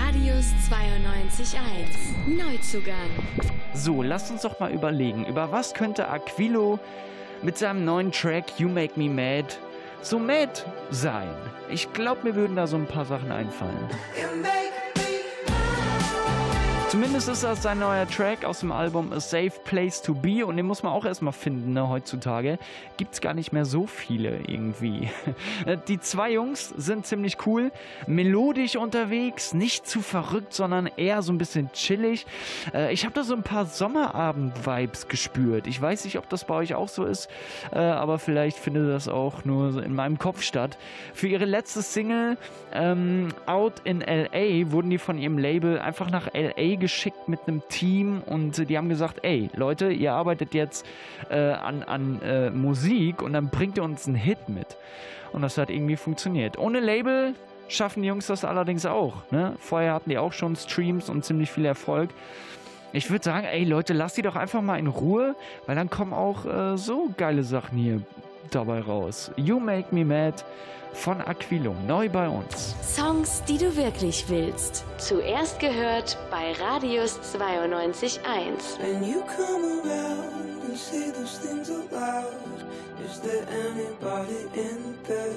Radius 0.06 0.48
92.1. 0.70 2.28
Neuzugang. 2.28 2.96
So, 3.74 4.04
lasst 4.04 4.30
uns 4.30 4.42
doch 4.42 4.60
mal 4.60 4.74
überlegen, 4.74 5.26
über 5.26 5.54
was 5.54 5.74
könnte 5.74 6.10
Aquilo 6.10 6.80
mit 7.44 7.58
seinem 7.58 7.86
neuen 7.86 8.12
Track 8.12 8.60
You 8.60 8.68
Make 8.68 9.00
Me 9.00 9.08
Mad 9.10 9.48
so 10.02 10.20
mad 10.20 10.66
sein? 10.92 11.34
Ich 11.70 11.94
glaube, 11.94 12.24
mir 12.24 12.36
würden 12.36 12.58
da 12.58 12.68
so 12.68 12.76
ein 12.76 12.88
paar 12.88 13.06
Sachen 13.06 13.32
einfallen. 13.32 13.88
Zumindest 16.90 17.28
ist 17.28 17.44
das 17.44 17.64
sein 17.64 17.80
neuer 17.80 18.08
Track 18.08 18.46
aus 18.46 18.62
dem 18.62 18.72
Album 18.72 19.12
A 19.12 19.20
Safe 19.20 19.52
Place 19.66 20.02
to 20.02 20.14
Be 20.14 20.46
und 20.46 20.56
den 20.56 20.66
muss 20.66 20.84
man 20.84 20.94
auch 20.94 21.04
erstmal 21.04 21.34
finden, 21.34 21.74
ne? 21.74 21.90
heutzutage. 21.90 22.58
Gibt 22.96 23.14
es 23.14 23.20
gar 23.20 23.34
nicht 23.34 23.52
mehr 23.52 23.66
so 23.66 23.88
viele 23.88 24.40
irgendwie. 24.48 25.10
Die 25.90 26.00
zwei 26.00 26.32
Jungs 26.32 26.70
sind 26.70 27.06
ziemlich 27.06 27.46
cool, 27.46 27.74
melodisch 28.08 28.78
unterwegs, 28.78 29.54
nicht 29.54 29.86
zu 29.86 30.00
verrückt, 30.00 30.54
sondern 30.54 30.88
eher 30.96 31.22
so 31.24 31.34
ein 31.34 31.38
bisschen 31.38 31.74
chillig. 31.74 32.26
Äh, 32.74 32.94
Ich 32.94 33.04
habe 33.04 33.14
da 33.14 33.26
so 33.26 33.36
ein 33.36 33.44
paar 33.44 33.66
Sommerabend-Vibes 33.66 35.10
gespürt. 35.10 35.68
Ich 35.68 35.82
weiß 35.82 36.06
nicht, 36.06 36.18
ob 36.18 36.30
das 36.30 36.46
bei 36.46 36.56
euch 36.56 36.74
auch 36.74 36.88
so 36.88 37.04
ist, 37.04 37.30
äh, 37.74 37.80
aber 37.80 38.18
vielleicht 38.18 38.58
findet 38.58 38.90
das 38.90 39.10
auch 39.10 39.44
nur 39.44 39.84
in 39.84 39.94
meinem 39.94 40.20
Kopf 40.20 40.42
statt. 40.42 40.78
Für 41.14 41.28
ihre 41.28 41.46
letzte 41.46 41.82
Single 41.82 42.38
ähm, 42.72 43.28
Out 43.46 43.82
in 43.84 44.00
LA 44.00 44.72
wurden 44.72 44.90
die 44.90 45.00
von 45.00 45.18
ihrem 45.18 45.38
Label 45.38 45.80
einfach 45.80 46.10
nach 46.10 46.30
LA 46.34 46.77
geschickt 46.78 47.28
mit 47.28 47.42
einem 47.48 47.62
Team 47.70 48.22
und 48.26 48.70
die 48.70 48.78
haben 48.78 48.90
gesagt, 48.90 49.20
ey 49.24 49.50
Leute, 49.54 49.92
ihr 49.92 50.14
arbeitet 50.14 50.54
jetzt 50.54 50.86
äh, 51.30 51.38
an, 51.38 51.84
an 51.84 52.22
äh, 52.22 52.50
Musik 52.50 53.22
und 53.22 53.34
dann 53.34 53.50
bringt 53.50 53.78
ihr 53.78 53.84
uns 53.84 54.08
einen 54.08 54.16
Hit 54.16 54.50
mit. 54.50 54.78
Und 55.34 55.42
das 55.42 55.58
hat 55.58 55.70
irgendwie 55.70 55.98
funktioniert. 55.98 56.58
Ohne 56.58 56.80
Label 56.80 57.34
schaffen 57.68 58.02
die 58.02 58.08
Jungs 58.08 58.28
das 58.28 58.46
allerdings 58.46 58.86
auch. 58.86 59.30
Ne? 59.32 59.56
Vorher 59.60 59.94
hatten 59.94 60.10
die 60.10 60.18
auch 60.18 60.34
schon 60.34 60.56
Streams 60.56 61.10
und 61.10 61.26
ziemlich 61.26 61.52
viel 61.52 61.66
Erfolg. 61.66 62.10
Ich 62.94 63.12
würde 63.12 63.26
sagen, 63.26 63.46
ey 63.46 63.64
Leute, 63.66 63.94
lasst 63.94 64.18
die 64.18 64.22
doch 64.22 64.36
einfach 64.36 64.62
mal 64.62 64.80
in 64.80 64.88
Ruhe, 64.88 65.36
weil 65.66 65.76
dann 65.76 65.90
kommen 65.90 66.14
auch 66.14 66.46
äh, 66.46 66.78
so 66.78 67.10
geile 67.18 67.44
Sachen 67.44 67.78
hier 67.78 68.02
dabei 68.52 68.80
raus. 68.80 69.32
You 69.36 69.60
Make 69.60 69.94
Me 69.94 70.06
Mad 70.06 70.44
von 70.94 71.22
Aquilo, 71.22 71.76
neu 71.86 72.10
bei 72.10 72.28
uns. 72.28 72.76
Songs, 72.82 73.44
die 73.48 73.58
du 73.58 73.76
wirklich 73.76 74.28
willst. 74.30 74.86
Zuerst 74.98 75.60
gehört 75.60 76.18
bei 76.32 76.54
Radius 76.54 77.20
92.1. 77.36 78.20
When 78.80 79.04
you 79.04 79.22
come 79.22 79.82
around 79.84 80.64
and 80.68 80.78
say 80.78 81.12
those 81.12 81.38
things 81.40 81.70
out 81.70 81.92
loud, 81.92 82.34
is 83.06 83.20
there 83.20 83.46
anybody 83.70 84.48
in 84.56 84.96
there? 85.08 85.36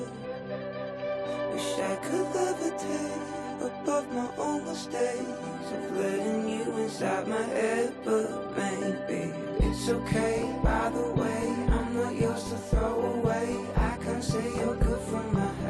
Wish 1.53 1.79
I 1.79 1.97
could 2.07 2.27
levitate 2.35 3.39
above 3.61 4.13
my 4.13 4.29
own 4.39 4.65
mistakes 4.65 5.69
of 5.75 5.97
letting 5.97 6.49
you 6.49 6.65
inside 6.79 7.29
my 7.29 7.43
head, 7.43 7.93
but 8.05 8.57
maybe 8.57 9.33
it's 9.61 9.89
okay. 9.89 10.59
By 10.63 10.91
the 10.91 11.07
way, 11.21 11.43
I'm 11.77 11.95
not 11.95 12.15
yours 12.15 12.45
to 12.51 12.57
throw 12.57 13.01
away. 13.15 13.57
I 13.77 13.97
can't 14.03 14.25
say 14.25 14.45
you're 14.57 14.77
good 14.77 15.01
for 15.01 15.23
my 15.33 15.53
health. 15.63 15.70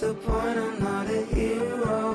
The 0.00 0.14
point? 0.14 0.56
I'm 0.56 0.78
not 0.78 1.10
a 1.10 1.24
hero. 1.24 2.14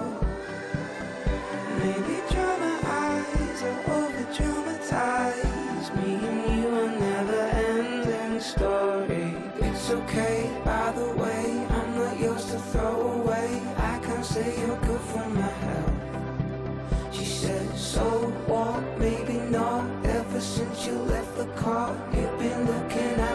Maybe 1.79 2.15
dry 2.31 2.57
my 2.63 2.79
eyes 2.85 3.61
are 3.61 3.79
over 3.91 4.23
dramatize. 4.33 5.91
Me 5.97 6.15
and 6.15 6.63
you 6.63 6.69
a 6.69 6.87
never 6.97 7.41
ending 7.67 8.39
story. 8.39 9.35
It's 9.59 9.89
okay, 9.89 10.49
by 10.63 10.93
the 10.93 11.09
way, 11.21 11.67
I'm 11.71 11.95
not 11.97 12.17
yours 12.17 12.45
to 12.51 12.59
throw 12.71 13.19
away. 13.19 13.61
I 13.75 13.99
can't 13.99 14.25
say 14.25 14.57
you're 14.61 14.79
good 14.79 15.01
for 15.01 15.27
my 15.31 15.41
health. 15.41 17.13
She 17.13 17.25
said, 17.25 17.77
so 17.77 18.05
what? 18.47 18.81
Maybe 18.97 19.39
not. 19.51 19.83
Ever 20.05 20.39
since 20.39 20.87
you 20.87 20.93
left 20.93 21.35
the 21.35 21.47
car, 21.61 21.93
you've 22.13 22.39
been 22.39 22.65
looking 22.65 23.19
after 23.19 23.32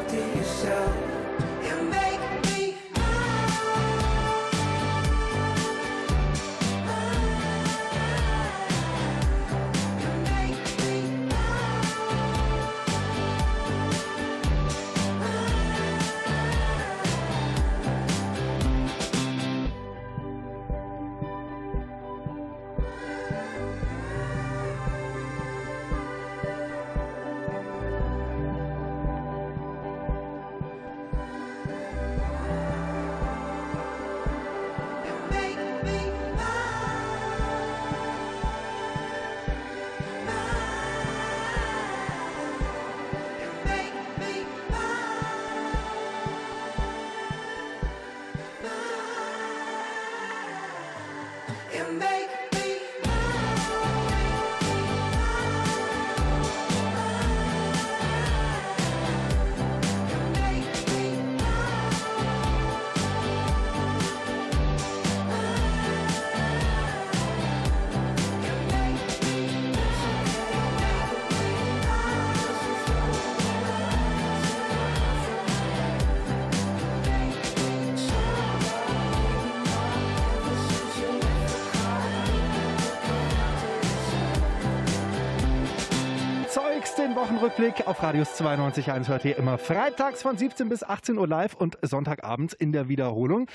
Wochenrückblick 87.39 87.87
auf 87.87 88.03
Radius 88.03 88.31
92.1 88.41 89.07
hört 89.07 89.25
ihr 89.25 89.37
immer 89.37 89.59
freitags 89.59 90.23
von 90.23 90.37
17 90.37 90.69
bis 90.69 90.83
18 90.83 91.17
Uhr 91.19 91.29
live 91.29 91.55
und 91.55 91.79
Sonntagabends 91.83 92.53
in 92.53 92.73
der 92.73 92.89
Wiederholung. 92.89 93.47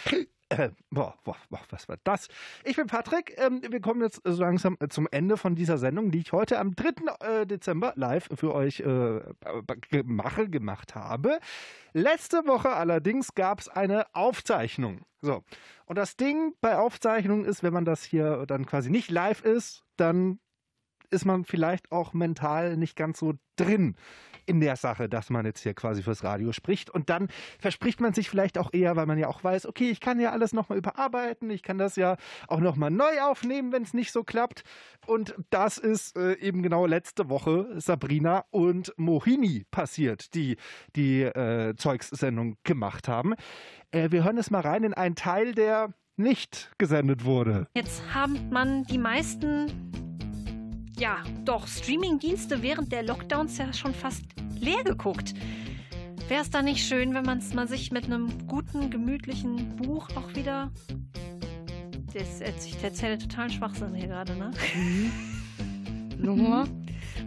Äh, 0.47 0.69
boah, 0.89 1.15
boah, 1.25 1.36
boah, 1.49 1.59
was 1.69 1.89
war 1.89 1.97
das? 2.05 2.29
Ich 2.63 2.77
bin 2.77 2.88
Patrick. 2.88 3.36
Ähm, 3.38 3.61
wir 3.67 3.81
kommen 3.81 4.01
jetzt 4.01 4.21
so 4.23 4.41
langsam 4.41 4.77
äh, 4.79 4.88
zum 4.88 5.09
Ende 5.11 5.36
von 5.36 5.55
dieser 5.55 5.77
Sendung, 5.77 6.11
die 6.11 6.19
ich 6.19 6.31
heute 6.31 6.59
am 6.59 6.75
3. 6.77 7.41
Äh, 7.41 7.45
Dezember 7.45 7.91
live 7.97 8.29
für 8.34 8.55
euch 8.55 8.79
äh, 8.79 9.19
mache, 10.05 10.47
gemacht 10.47 10.95
habe. 10.95 11.39
Letzte 11.91 12.47
Woche 12.47 12.69
allerdings 12.69 13.36
gab 13.36 13.59
es 13.59 13.67
eine 13.67 14.05
Aufzeichnung. 14.15 15.01
So. 15.21 15.43
Und 15.88 15.97
das 15.97 16.15
Ding 16.15 16.53
bei 16.61 16.77
Aufzeichnungen 16.77 17.43
ist, 17.43 17.63
wenn 17.63 17.73
man 17.73 17.84
das 17.84 18.01
hier 18.05 18.45
dann 18.47 18.65
quasi 18.65 18.89
nicht 18.89 19.11
live 19.11 19.43
ist, 19.43 19.84
dann 19.97 20.39
ist 21.14 21.26
man 21.26 21.45
vielleicht 21.45 21.91
auch 21.91 22.14
mental 22.14 22.78
nicht 22.78 22.95
ganz 22.95 23.20
so 23.20 23.34
drin 23.55 23.95
in 24.45 24.59
der 24.59 24.76
Sache, 24.76 25.07
dass 25.07 25.30
man 25.30 25.45
jetzt 25.45 25.61
hier 25.61 25.74
quasi 25.74 26.03
fürs 26.03 26.24
Radio 26.24 26.51
spricht. 26.51 26.89
Und 26.89 27.09
dann 27.09 27.30
verspricht 27.59 28.01
man 28.01 28.14
sich 28.14 28.30
vielleicht 28.30 28.57
auch 28.57 28.74
eher, 28.74 28.95
weil 28.95 29.05
man 29.05 29.18
ja 29.18 29.28
auch 29.28 29.43
weiß, 29.43 29.66
okay, 29.66 29.89
ich 29.89 30.01
kann 30.01 30.20
ja 30.20 30.32
alles 30.32 30.53
nochmal 30.53 30.78
überarbeiten, 30.78 31.49
ich 31.49 31.64
kann 31.64 31.78
das 31.78 31.95
ja 31.95 32.18
auch 32.47 32.59
nochmal 32.59 32.91
neu 32.91 33.22
aufnehmen, 33.22 33.72
wenn 33.72 33.84
es 33.84 33.93
nicht 33.93 34.11
so 34.11 34.24
klappt. 34.24 34.64
Und 35.05 35.36
das 35.49 35.78
ist 35.78 36.18
äh, 36.18 36.34
eben 36.39 36.61
genau 36.61 36.86
letzte 36.86 37.30
Woche 37.30 37.70
Sabrina 37.80 38.45
und 38.51 38.93
Mohini 38.97 39.66
passiert, 39.72 40.34
die 40.34 40.57
die 40.95 41.22
äh, 41.22 41.76
Zeugs-Sendung 41.76 42.57
gemacht 42.64 43.07
haben. 43.07 43.36
Äh, 43.91 44.11
wir 44.11 44.24
hören 44.24 44.38
es 44.38 44.51
mal 44.51 44.61
rein 44.61 44.84
in 44.84 44.93
einen 44.93 45.16
Teil, 45.16 45.53
der 45.53 45.93
nicht 46.16 46.72
gesendet 46.78 47.26
wurde. 47.26 47.68
Jetzt 47.74 48.03
haben 48.14 48.49
man 48.49 48.84
die 48.84 48.97
meisten, 48.97 49.72
ja, 50.97 51.17
doch, 51.45 51.67
Streaming-Dienste 51.67 52.61
während 52.61 52.91
der 52.91 53.03
Lockdowns 53.03 53.57
ja 53.57 53.71
schon 53.73 53.93
fast 53.93 54.23
leer 54.59 54.83
geguckt. 54.83 55.33
Wäre 56.27 56.41
es 56.41 56.49
da 56.49 56.61
nicht 56.61 56.85
schön, 56.85 57.13
wenn 57.13 57.25
man 57.25 57.67
sich 57.67 57.91
mit 57.91 58.05
einem 58.05 58.47
guten, 58.47 58.89
gemütlichen 58.89 59.75
Buch 59.75 60.07
auch 60.15 60.33
wieder. 60.35 60.71
Das, 62.13 62.41
ich 62.65 62.81
erzähle 62.83 63.17
totalen 63.17 63.49
Schwachsinn 63.49 63.93
hier 63.95 64.07
gerade, 64.07 64.35
ne? 64.35 64.51
Nochmal? 66.17 66.65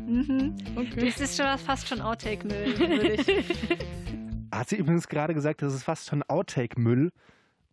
Mhm. 0.07 0.55
Das 0.95 1.21
ist 1.21 1.37
schon 1.37 1.59
fast 1.59 1.89
schon 1.89 2.01
Outtake-Müll. 2.01 3.17
Hat 4.53 4.69
sie 4.69 4.77
übrigens 4.77 5.09
gerade 5.09 5.35
gesagt, 5.35 5.61
das 5.63 5.75
ist 5.75 5.83
fast 5.83 6.09
schon 6.09 6.23
Outtake-Müll. 6.23 7.11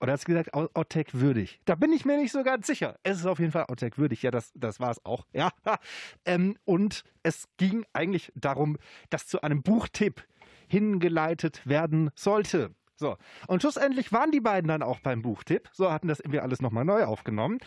Oder 0.04 0.14
hat 0.14 0.20
sie 0.20 0.26
gesagt, 0.26 0.54
Out- 0.54 0.70
Outtake-würdig? 0.76 1.62
Da 1.64 1.76
bin 1.76 1.94
ich 1.94 2.04
mir 2.04 2.18
nicht 2.18 2.34
so 2.34 2.44
ganz 2.44 2.68
sicher. 2.68 2.98
Es 3.04 3.20
ist 3.20 3.26
auf 3.26 3.40
jeden 3.40 3.54
Fall 3.54 3.68
Outtake-würdig. 3.70 4.22
Ja, 4.22 4.32
das, 4.32 4.52
das 4.54 4.82
war 4.82 4.92
es 4.92 5.04
auch. 5.06 5.26
Ja. 5.32 5.50
Ähm, 6.26 6.58
und 6.66 7.04
es 7.24 7.48
ging 7.58 7.86
eigentlich 7.94 8.32
darum, 8.36 8.78
dass 9.10 9.28
zu 9.28 9.42
einem 9.42 9.62
Buchtipp 9.62 10.26
hingeleitet 10.68 11.66
werden 11.66 12.12
sollte. 12.16 12.76
So. 12.96 13.18
Und 13.48 13.62
schlussendlich 13.62 14.12
waren 14.12 14.32
die 14.32 14.40
beiden 14.42 14.68
dann 14.68 14.84
auch 14.84 15.00
beim 15.00 15.22
Buchtipp. 15.22 15.70
So 15.74 15.92
hatten 15.92 16.08
das 16.10 16.20
irgendwie 16.20 16.40
alles 16.40 16.62
nochmal 16.62 16.86
neu 16.86 17.04
aufgenommen. 17.06 17.60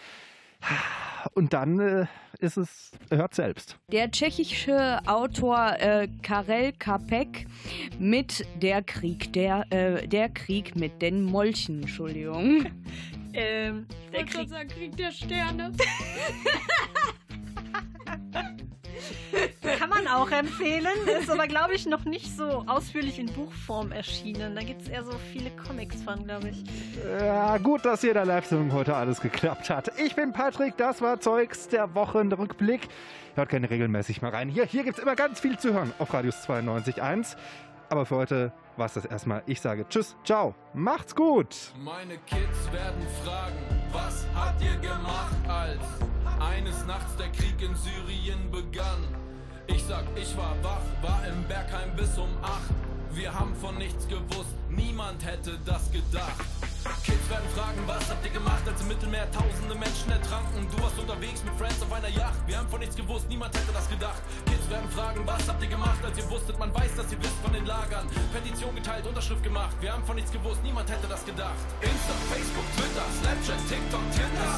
Und 1.35 1.53
dann 1.53 1.81
äh, 1.81 2.07
ist 2.39 2.57
es, 2.57 2.93
hört 3.11 3.35
selbst. 3.35 3.79
Der 3.93 4.11
tschechische 4.11 5.01
Autor 5.07 5.77
äh, 5.79 6.09
Karel 6.23 6.73
Kapek 6.73 7.47
mit 7.99 8.47
Der 8.63 8.83
Krieg, 8.83 9.33
der, 9.33 9.65
äh, 9.71 10.07
der 10.07 10.29
Krieg 10.29 10.77
mit 10.77 11.03
den 11.03 11.23
Molchen, 11.23 11.83
Entschuldigung. 11.83 12.67
ähm, 13.35 13.87
der 14.13 14.25
Krieg, 14.25 14.51
Krieg 14.69 14.97
der 14.97 15.13
Sterne. 15.13 15.73
Kann 19.87 20.05
man 20.05 20.13
auch 20.13 20.31
empfehlen, 20.33 20.89
ist 21.21 21.31
aber, 21.31 21.47
glaube 21.47 21.75
ich, 21.75 21.87
noch 21.87 22.05
nicht 22.05 22.37
so 22.37 22.65
ausführlich 22.67 23.21
in 23.21 23.27
Buchform 23.27 23.93
erschienen. 23.93 24.57
Da 24.57 24.63
gibt 24.63 24.83
es 24.83 24.89
eher 24.89 25.05
so 25.05 25.13
viele 25.33 25.51
Comics 25.51 26.03
von, 26.03 26.25
glaube 26.25 26.49
ich. 26.49 26.65
Ja, 27.21 27.57
gut, 27.59 27.85
dass 27.85 28.01
hier 28.01 28.11
in 28.11 28.15
der 28.15 28.25
Live-Sendung 28.25 28.73
heute 28.73 28.97
alles 28.97 29.21
geklappt 29.21 29.71
hat. 29.71 29.93
Ich 29.99 30.17
bin 30.17 30.33
Patrick, 30.33 30.77
das 30.77 31.03
war 31.03 31.21
Zeugs 31.21 31.69
der 31.69 31.95
Wochenrückblick. 31.95 32.89
Hört 33.37 33.51
gerne 33.51 33.71
regelmäßig 33.71 34.23
mal 34.23 34.33
rein. 34.33 34.49
Hier, 34.49 34.65
hier 34.65 34.83
gibt 34.83 34.99
es 34.99 35.03
immer 35.05 35.15
ganz 35.15 35.39
viel 35.39 35.57
zu 35.57 35.73
hören 35.73 35.93
auf 36.01 36.13
Radius 36.13 36.49
92.1. 36.49 37.37
Aber 37.89 38.07
für 38.07 38.17
heute 38.17 38.53
war 38.77 38.87
es 38.87 38.95
das 38.95 39.05
erstmal. 39.05 39.45
Ich 39.47 39.61
sage 39.61 39.87
Tschüss, 39.89 40.17
ciao, 40.25 40.57
macht's 40.75 41.15
gut. 41.15 41.55
Meine 41.79 42.19
Kids 42.27 42.73
werden 42.73 43.07
fragen, 43.25 43.55
was 43.93 44.27
habt 44.35 44.61
ihr 44.61 44.77
gemacht, 44.79 45.37
als 45.47 46.41
eines 46.41 46.85
Nachts 46.87 47.15
der 47.17 47.29
Krieg 47.29 47.63
in 47.63 47.77
Syrien 47.77 48.51
begann? 48.51 49.26
Ich 49.67 49.85
sag, 49.85 50.05
ich 50.15 50.37
war 50.37 50.55
wach, 50.63 50.83
war 51.03 51.21
im 51.27 51.43
Bergheim 51.45 51.95
bis 51.97 52.17
um 52.19 52.31
acht. 52.43 52.71
Wir 53.13 53.33
haben 53.33 53.55
von 53.57 53.79
nichts 53.79 54.07
gewusst, 54.09 54.53
niemand 54.69 55.25
hätte 55.25 55.59
das 55.65 55.91
gedacht. 55.91 56.45
Kids 57.03 57.31
werden 57.31 57.49
fragen, 57.57 57.81
was 57.87 58.09
habt 58.11 58.25
ihr 58.25 58.31
gemacht, 58.31 58.63
als 58.67 58.81
im 58.83 58.89
Mittelmeer 58.89 59.27
tausende 59.33 59.75
Menschen 59.75 60.13
ertranken? 60.13 60.69
Du 60.71 60.83
warst 60.83 60.99
unterwegs 60.99 61.43
mit 61.43 61.55
Friends 61.55 61.83
auf 61.83 61.93
einer 61.93 62.09
Yacht. 62.09 62.39
Wir 62.47 62.59
haben 62.59 62.69
von 62.69 62.79
nichts 62.79 62.95
gewusst, 62.95 63.27
niemand 63.29 63.57
hätte 63.57 63.73
das 63.73 63.89
gedacht. 63.89 64.21
Kids 64.45 64.69
werden 64.69 64.89
fragen, 64.91 65.21
was 65.25 65.49
habt 65.49 65.63
ihr 65.63 65.69
gemacht, 65.69 65.99
als 66.05 66.19
ihr 66.19 66.29
wusstet, 66.31 66.59
man 66.59 66.75
weiß, 66.75 66.95
dass 66.95 67.11
ihr 67.11 67.19
wisst 67.23 67.39
von 67.43 67.53
den 67.53 67.65
Lagern. 67.65 68.07
Petition 68.33 68.75
geteilt, 68.75 69.07
Unterschrift 69.07 69.43
gemacht. 69.43 69.75
Wir 69.81 69.93
haben 69.93 70.05
von 70.05 70.17
nichts 70.17 70.31
gewusst, 70.31 70.63
niemand 70.63 70.91
hätte 70.91 71.09
das 71.09 71.25
gedacht. 71.25 71.57
Insta, 71.81 72.15
Facebook, 72.31 72.69
Twitter, 72.77 73.07
Snapchat, 73.19 73.61
TikTok, 73.67 74.05
Tinder. 74.13 74.53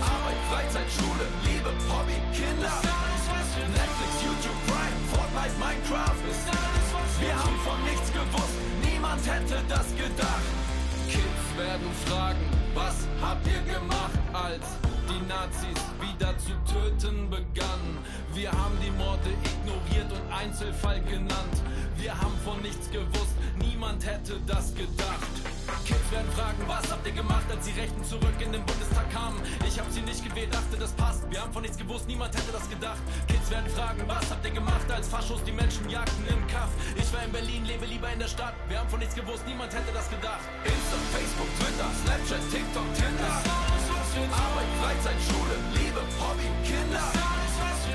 Arbeit, 0.00 0.40
Freizeit, 0.50 0.90
Schule, 0.90 1.26
Liebe, 1.44 1.70
Hobby, 1.92 2.16
Kinder. 2.32 2.72
Netflix, 3.68 4.12
YouTube, 4.22 4.60
Prime, 4.66 4.98
Fortnite, 5.12 5.56
Minecraft. 5.58 6.22
Wir 7.20 7.34
haben 7.34 7.58
von 7.64 7.82
nichts 7.84 8.12
gewusst, 8.12 8.56
niemand 8.84 9.26
hätte 9.26 9.62
das 9.68 9.86
gedacht. 9.96 10.48
Kids 11.08 11.46
werden 11.56 11.90
fragen, 12.06 12.44
was 12.74 13.06
habt 13.20 13.46
ihr 13.46 13.60
gemacht, 13.72 14.18
als 14.32 14.66
die 15.08 15.26
Nazis 15.26 15.80
wieder 16.00 16.36
zu 16.38 16.52
töten 16.72 17.28
begannen? 17.30 17.98
Wir 18.34 18.52
haben 18.52 18.78
die 18.84 18.92
Morde 18.92 19.30
ignoriert 19.42 20.12
und 20.12 20.32
Einzelfall 20.32 21.00
genannt. 21.02 21.56
Wir 21.96 22.14
haben 22.14 22.36
von 22.44 22.60
nichts 22.62 22.90
gewusst, 22.90 23.34
niemand 23.58 24.06
hätte 24.06 24.38
das 24.46 24.74
gedacht. 24.74 25.57
Kids 25.84 26.10
werden 26.10 26.30
fragen, 26.32 26.62
was 26.66 26.90
habt 26.90 27.06
ihr 27.06 27.12
gemacht, 27.12 27.44
als 27.50 27.64
die 27.66 27.78
Rechten 27.78 28.02
zurück 28.04 28.38
in 28.40 28.52
den 28.52 28.64
Bundestag 28.64 29.10
kamen? 29.12 29.40
Ich 29.66 29.78
hab 29.78 29.90
sie 29.90 30.00
nicht 30.00 30.24
gewählt, 30.24 30.52
dachte, 30.52 30.76
das 30.78 30.92
passt. 30.92 31.28
Wir 31.30 31.40
haben 31.42 31.52
von 31.52 31.62
nichts 31.62 31.76
gewusst, 31.76 32.06
niemand 32.08 32.34
hätte 32.34 32.52
das 32.52 32.68
gedacht. 32.68 33.00
Kids 33.28 33.50
werden 33.50 33.70
fragen, 33.70 34.02
was 34.06 34.30
habt 34.30 34.44
ihr 34.44 34.52
gemacht, 34.52 34.90
als 34.90 35.08
Faschos 35.08 35.42
die 35.44 35.52
Menschen 35.52 35.88
jagten 35.88 36.26
im 36.28 36.46
Kaff? 36.48 36.70
Ich 36.96 37.12
war 37.12 37.22
in 37.24 37.32
Berlin, 37.32 37.64
lebe 37.66 37.86
lieber 37.86 38.10
in 38.12 38.18
der 38.18 38.28
Stadt. 38.28 38.54
Wir 38.68 38.80
haben 38.80 38.88
von 38.88 38.98
nichts 38.98 39.14
gewusst, 39.14 39.44
niemand 39.46 39.72
hätte 39.72 39.92
das 39.92 40.08
gedacht. 40.08 40.44
Insta, 40.64 40.96
Facebook, 41.12 41.50
Twitter, 41.60 41.90
Snapchat, 42.04 42.44
TikTok, 42.50 42.88
Tinder. 42.94 43.36
Arbeit, 44.18 44.70
Freizeit, 44.82 45.20
Schule, 45.28 45.54
Liebe, 45.76 46.00
Hobby, 46.18 46.48
Kinder. 46.64 47.06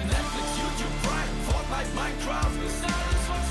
Netflix, 0.07 0.47
YouTube, 0.61 0.95
Prime, 1.03 1.33
Fortnite, 1.47 1.91
Minecraft. 1.95 2.57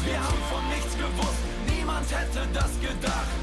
Wir 0.04 0.18
haben 0.18 0.42
von 0.50 0.62
nichts 0.68 0.94
gewusst, 0.96 1.42
niemand 1.66 2.06
hätte 2.10 2.46
das 2.52 2.70
gedacht. 2.80 3.41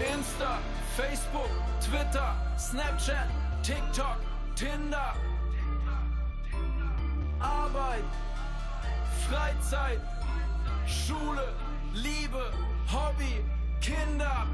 Insta, 0.00 0.58
Facebook, 0.96 1.50
Twitter, 1.80 2.32
Snapchat, 2.56 3.26
TikTok, 3.62 4.18
Tinder. 4.54 5.12
Arbeit, 7.40 8.04
Freizeit, 9.28 10.00
Schule, 10.86 11.52
Liebe, 11.94 12.52
Hobby, 12.86 13.42
Kinder. 13.80 14.46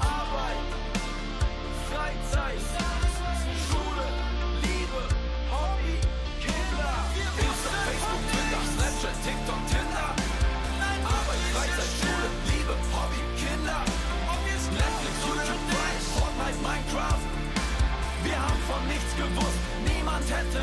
Arbeit, 0.00 0.56
Freizeit, 1.88 2.89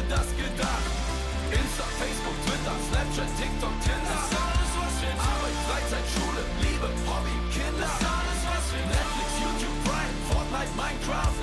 das 0.09 0.27
gedacht. 0.35 0.91
Insta, 1.51 1.83
Facebook, 1.99 2.37
Twitter, 2.45 2.75
Snapchat, 2.89 3.29
TikTok, 3.39 3.75
Tinder. 3.83 4.19
Arbeit, 5.17 5.57
Freizeit, 5.67 6.07
Schule, 6.13 6.43
Liebe, 6.61 6.89
Hobby, 7.07 7.35
Kinder. 7.53 7.91
Netflix, 8.87 9.29
YouTube, 9.39 9.77
Prime, 9.85 10.15
Fortnite, 10.29 10.73
Minecraft. 10.75 11.37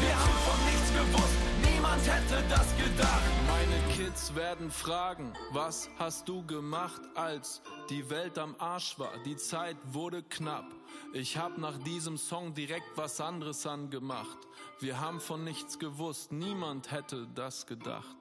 Wir 0.00 0.16
haben 0.16 0.38
von 0.46 0.64
nichts 0.64 0.90
gewusst, 0.92 1.38
niemand 1.62 2.02
hätte 2.06 2.42
das 2.48 2.66
gedacht. 2.76 3.22
Meine 3.46 3.94
Kids 3.94 4.34
werden 4.34 4.70
fragen, 4.70 5.32
was 5.52 5.90
hast 5.98 6.28
du 6.28 6.44
gemacht, 6.46 7.02
als 7.14 7.60
die 7.90 8.08
Welt 8.08 8.38
am 8.38 8.54
Arsch 8.58 8.98
war, 8.98 9.12
die 9.26 9.36
Zeit 9.36 9.76
wurde 9.84 10.22
knapp. 10.22 10.66
Ich 11.12 11.36
hab 11.36 11.58
nach 11.58 11.76
diesem 11.78 12.16
Song 12.16 12.54
direkt 12.54 12.86
was 12.96 13.20
anderes 13.20 13.66
angemacht. 13.66 14.38
Wir 14.80 14.98
haben 14.98 15.20
von 15.20 15.44
nichts 15.44 15.78
gewusst, 15.78 16.32
niemand 16.32 16.90
hätte 16.90 17.28
das 17.34 17.66
gedacht. 17.66 18.16